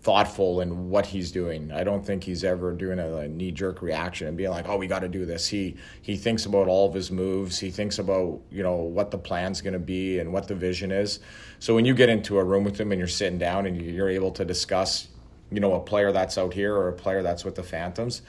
thoughtful 0.02 0.62
in 0.62 0.90
what 0.90 1.06
he's 1.06 1.32
doing. 1.32 1.72
I 1.72 1.84
don't 1.84 2.04
think 2.04 2.24
he's 2.24 2.44
ever 2.44 2.74
doing 2.74 2.98
a, 2.98 3.18
a 3.18 3.28
knee 3.28 3.52
jerk 3.52 3.82
reaction 3.82 4.28
and 4.28 4.36
being 4.36 4.50
like, 4.50 4.68
"Oh, 4.68 4.78
we 4.78 4.88
got 4.88 5.00
to 5.00 5.08
do 5.08 5.26
this." 5.26 5.48
He 5.48 5.76
he 6.02 6.18
thinks 6.18 6.46
about 6.46 6.68
all 6.68 6.88
of 6.88 6.94
his 6.94 7.12
moves. 7.12 7.60
He 7.60 7.70
thinks 7.70 8.00
about 8.00 8.42
you 8.50 8.64
know 8.64 8.76
what 8.76 9.12
the 9.12 9.18
plan's 9.18 9.62
going 9.62 9.74
to 9.74 9.80
be 9.80 10.20
and 10.20 10.34
what 10.34 10.48
the 10.48 10.56
vision 10.56 10.92
is. 10.92 11.20
So 11.60 11.76
when 11.76 11.86
you 11.86 11.94
get 11.94 12.10
into 12.10 12.40
a 12.40 12.44
room 12.44 12.64
with 12.64 12.80
him 12.80 12.92
and 12.92 13.00
you're 13.00 13.08
sitting 13.08 13.38
down 13.38 13.66
and 13.68 13.80
you're 13.80 14.10
able 14.10 14.32
to 14.32 14.46
discuss, 14.46 15.08
you 15.52 15.60
know, 15.60 15.76
a 15.76 15.80
player 15.80 16.12
that's 16.12 16.38
out 16.38 16.54
here 16.54 16.76
or 16.76 16.90
a 16.90 16.94
player 16.94 17.22
that's 17.22 17.46
with 17.46 17.56
the 17.56 17.64
Phantoms. 17.64 18.22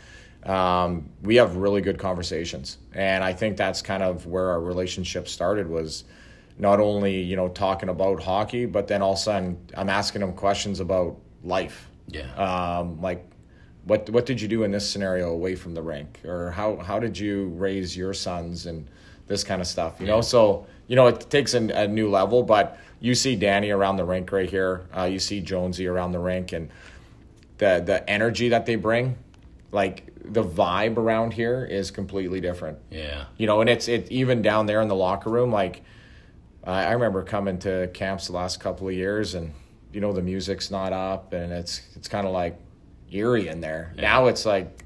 Um, 0.44 1.08
we 1.22 1.36
have 1.36 1.54
really 1.54 1.80
good 1.82 1.98
conversations, 1.98 2.78
and 2.92 3.22
I 3.22 3.32
think 3.32 3.56
that's 3.56 3.80
kind 3.80 4.02
of 4.02 4.26
where 4.26 4.50
our 4.50 4.60
relationship 4.60 5.28
started. 5.28 5.68
Was 5.68 6.04
not 6.58 6.80
only 6.80 7.20
you 7.20 7.36
know 7.36 7.48
talking 7.48 7.88
about 7.88 8.22
hockey, 8.22 8.66
but 8.66 8.86
then 8.88 9.02
all 9.02 9.12
of 9.12 9.18
a 9.18 9.22
sudden 9.22 9.58
I'm 9.76 9.88
asking 9.88 10.22
him 10.22 10.32
questions 10.32 10.80
about 10.80 11.16
life. 11.44 11.88
Yeah. 12.08 12.32
Um, 12.34 13.00
like, 13.00 13.24
what 13.84 14.08
what 14.10 14.26
did 14.26 14.40
you 14.40 14.48
do 14.48 14.64
in 14.64 14.70
this 14.70 14.88
scenario 14.88 15.30
away 15.30 15.54
from 15.56 15.74
the 15.74 15.82
rink, 15.82 16.20
or 16.24 16.50
how 16.50 16.76
how 16.76 16.98
did 16.98 17.18
you 17.18 17.48
raise 17.56 17.96
your 17.96 18.14
sons 18.14 18.66
and 18.66 18.88
this 19.26 19.44
kind 19.44 19.60
of 19.60 19.66
stuff? 19.66 20.00
You 20.00 20.06
know, 20.06 20.20
so 20.20 20.66
you 20.88 20.96
know 20.96 21.06
it 21.06 21.30
takes 21.30 21.54
a, 21.54 21.66
a 21.68 21.88
new 21.88 22.10
level. 22.10 22.42
But 22.42 22.78
you 23.00 23.14
see 23.14 23.34
Danny 23.34 23.70
around 23.70 23.96
the 23.96 24.04
rink 24.04 24.30
right 24.30 24.48
here. 24.48 24.86
Uh, 24.96 25.04
you 25.04 25.18
see 25.18 25.40
Jonesy 25.40 25.86
around 25.86 26.12
the 26.12 26.18
rink, 26.20 26.52
and 26.52 26.70
the 27.58 27.82
the 27.84 28.08
energy 28.08 28.48
that 28.50 28.66
they 28.66 28.76
bring, 28.76 29.16
like 29.72 30.08
the 30.24 30.44
vibe 30.44 30.96
around 30.98 31.32
here 31.34 31.64
is 31.64 31.90
completely 31.90 32.40
different 32.40 32.78
Yeah. 32.92 33.24
you 33.38 33.46
know, 33.48 33.60
and 33.60 33.68
it's 33.68 33.88
it 33.88 34.10
even 34.12 34.40
down 34.42 34.66
there 34.66 34.80
in 34.80 34.86
the 34.88 34.94
locker 34.94 35.30
room. 35.30 35.50
Like 35.50 35.82
I, 36.64 36.84
I 36.84 36.92
remember 36.92 37.22
coming 37.22 37.58
to 37.60 37.88
camps 37.94 38.26
the 38.26 38.32
last 38.32 38.60
couple 38.60 38.88
of 38.88 38.94
years, 38.94 39.34
and 39.34 39.52
you 39.92 40.00
know 40.00 40.12
the 40.12 40.22
music's 40.22 40.70
not 40.70 40.92
up, 40.92 41.32
and 41.32 41.52
it's 41.52 41.82
it's 41.96 42.08
kind 42.08 42.26
of 42.26 42.32
like 42.32 42.58
eerie 43.10 43.48
in 43.48 43.60
there. 43.60 43.92
Now 43.96 44.26
it's 44.26 44.46
like 44.46 44.84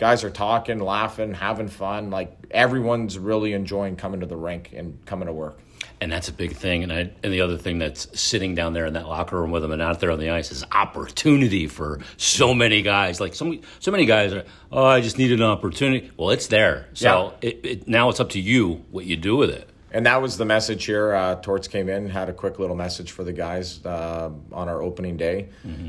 guys 0.00 0.24
are 0.24 0.30
talking, 0.30 0.78
laughing, 0.78 1.34
having 1.34 1.68
fun. 1.68 2.10
Like 2.10 2.34
everyone's 2.50 3.18
really 3.18 3.52
enjoying 3.52 3.96
coming 3.96 4.20
to 4.20 4.26
the 4.26 4.36
rink 4.36 4.72
and 4.74 5.04
coming 5.04 5.26
to 5.26 5.32
work. 5.32 5.60
And 6.00 6.10
that's 6.10 6.28
a 6.28 6.32
big 6.32 6.56
thing. 6.56 6.82
And 6.82 6.90
I, 6.90 7.10
and 7.22 7.30
the 7.32 7.42
other 7.42 7.58
thing 7.58 7.78
that's 7.78 8.18
sitting 8.18 8.54
down 8.54 8.72
there 8.72 8.86
in 8.86 8.94
that 8.94 9.06
locker 9.06 9.38
room 9.38 9.50
with 9.50 9.60
them 9.60 9.72
and 9.72 9.82
out 9.82 10.00
there 10.00 10.10
on 10.10 10.18
the 10.18 10.30
ice 10.30 10.50
is 10.50 10.64
opportunity 10.72 11.66
for 11.66 12.00
so 12.16 12.54
many 12.54 12.80
guys. 12.80 13.20
Like 13.20 13.34
so, 13.34 13.58
so 13.78 13.90
many 13.90 14.06
guys 14.06 14.32
are, 14.32 14.44
oh, 14.72 14.86
I 14.86 15.02
just 15.02 15.18
need 15.18 15.32
an 15.32 15.42
opportunity. 15.42 16.10
Well, 16.16 16.30
it's 16.30 16.46
there. 16.46 16.88
So 16.94 17.34
it, 17.42 17.60
it, 17.62 17.88
now 17.88 18.08
it's 18.08 18.20
up 18.20 18.30
to 18.30 18.40
you 18.40 18.82
what 18.90 19.04
you 19.04 19.18
do 19.18 19.36
with 19.36 19.50
it. 19.50 19.68
And 19.92 20.06
that 20.06 20.22
was 20.22 20.36
the 20.38 20.44
message 20.44 20.84
here. 20.84 21.12
Uh, 21.12 21.34
Torts 21.36 21.66
came 21.66 21.88
in, 21.88 22.08
had 22.08 22.28
a 22.28 22.32
quick 22.32 22.58
little 22.60 22.76
message 22.76 23.10
for 23.10 23.24
the 23.24 23.32
guys 23.32 23.84
uh, 23.84 24.30
on 24.52 24.68
our 24.68 24.80
opening 24.82 25.16
day, 25.16 25.48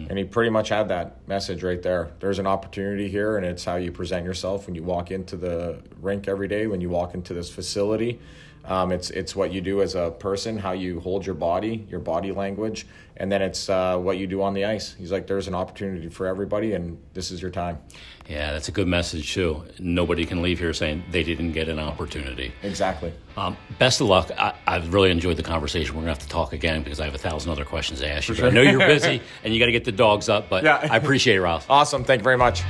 and 0.10 0.18
he 0.18 0.24
pretty 0.24 0.50
much 0.50 0.70
had 0.70 0.88
that 0.90 1.28
message 1.28 1.62
right 1.62 1.82
there. 1.82 2.12
There's 2.20 2.40
an 2.40 2.48
opportunity 2.48 3.10
here, 3.10 3.38
and 3.38 3.46
it's 3.46 3.64
how 3.64 3.76
you 3.76 3.92
present 3.92 4.26
yourself 4.26 4.66
when 4.66 4.74
you 4.76 4.84
walk 4.84 5.12
into 5.12 5.38
the 5.38 5.82
rink 6.02 6.28
every 6.28 6.48
day, 6.48 6.66
when 6.66 6.82
you 6.82 6.90
walk 6.90 7.14
into 7.14 7.34
this 7.36 7.50
facility. 7.52 8.20
Um, 8.66 8.92
it's 8.92 9.10
it's 9.10 9.36
what 9.36 9.52
you 9.52 9.62
do 9.62 9.82
as 9.82 9.96
a 9.96 10.12
person, 10.12 10.58
how 10.58 10.72
you 10.74 11.00
hold 11.00 11.26
your 11.26 11.36
body, 11.36 11.86
your 11.90 12.00
body 12.00 12.32
language, 12.32 12.86
and 13.18 13.32
then 13.32 13.42
it's 13.42 13.70
uh, 13.70 13.98
what 13.98 14.18
you 14.18 14.28
do 14.28 14.42
on 14.44 14.54
the 14.54 14.66
ice. 14.66 14.94
He's 14.94 15.12
like, 15.12 15.28
there's 15.28 15.48
an 15.48 15.56
opportunity 15.56 16.10
for 16.10 16.28
everybody, 16.28 16.74
and 16.74 17.00
this 17.14 17.32
is 17.32 17.42
your 17.42 17.52
time. 17.52 17.80
Yeah, 18.30 18.54
that's 18.54 18.68
a 18.70 18.72
good 18.72 18.88
message 18.88 19.34
too. 19.34 19.64
Nobody 19.80 20.26
can 20.26 20.42
leave 20.42 20.60
here 20.60 20.74
saying 20.74 21.04
they 21.12 21.24
didn't 21.24 21.52
get 21.54 21.68
an 21.70 21.80
opportunity. 21.80 22.54
Exactly. 22.64 23.12
Um, 23.36 23.58
best 23.80 24.00
of 24.00 24.08
luck. 24.08 24.30
I, 24.38 24.54
I've 24.68 24.94
really 24.94 25.10
enjoyed 25.12 25.38
the 25.38 25.44
conversation. 25.44 25.96
We're 25.96 26.02
gonna 26.04 26.12
have 26.12 26.20
to 26.20 26.30
talk 26.30 26.54
again 26.54 26.84
because 26.84 27.00
I 27.00 27.06
have 27.06 27.16
a 27.16 27.20
thousand 27.20 27.52
other 27.52 27.66
questions 27.66 28.00
to 28.02 28.08
ask 28.10 28.30
you. 28.30 28.36
But 28.36 28.46
I 28.46 28.50
know 28.50 28.62
you're 28.62 28.80
busy 28.80 29.22
and 29.44 29.54
you 29.54 29.60
got 29.60 29.66
to 29.66 29.72
get 29.72 29.86
the 29.86 29.92
dogs 29.92 30.30
up. 30.30 30.50
But 30.50 30.64
Yeah. 30.64 30.88
I 30.90 30.98
appreciate 30.98 31.36
it, 31.36 31.42
Ralph. 31.42 31.66
Awesome. 31.70 32.04
Thank 32.04 32.20
you 32.20 32.24
very 32.26 32.38
much. 32.38 32.62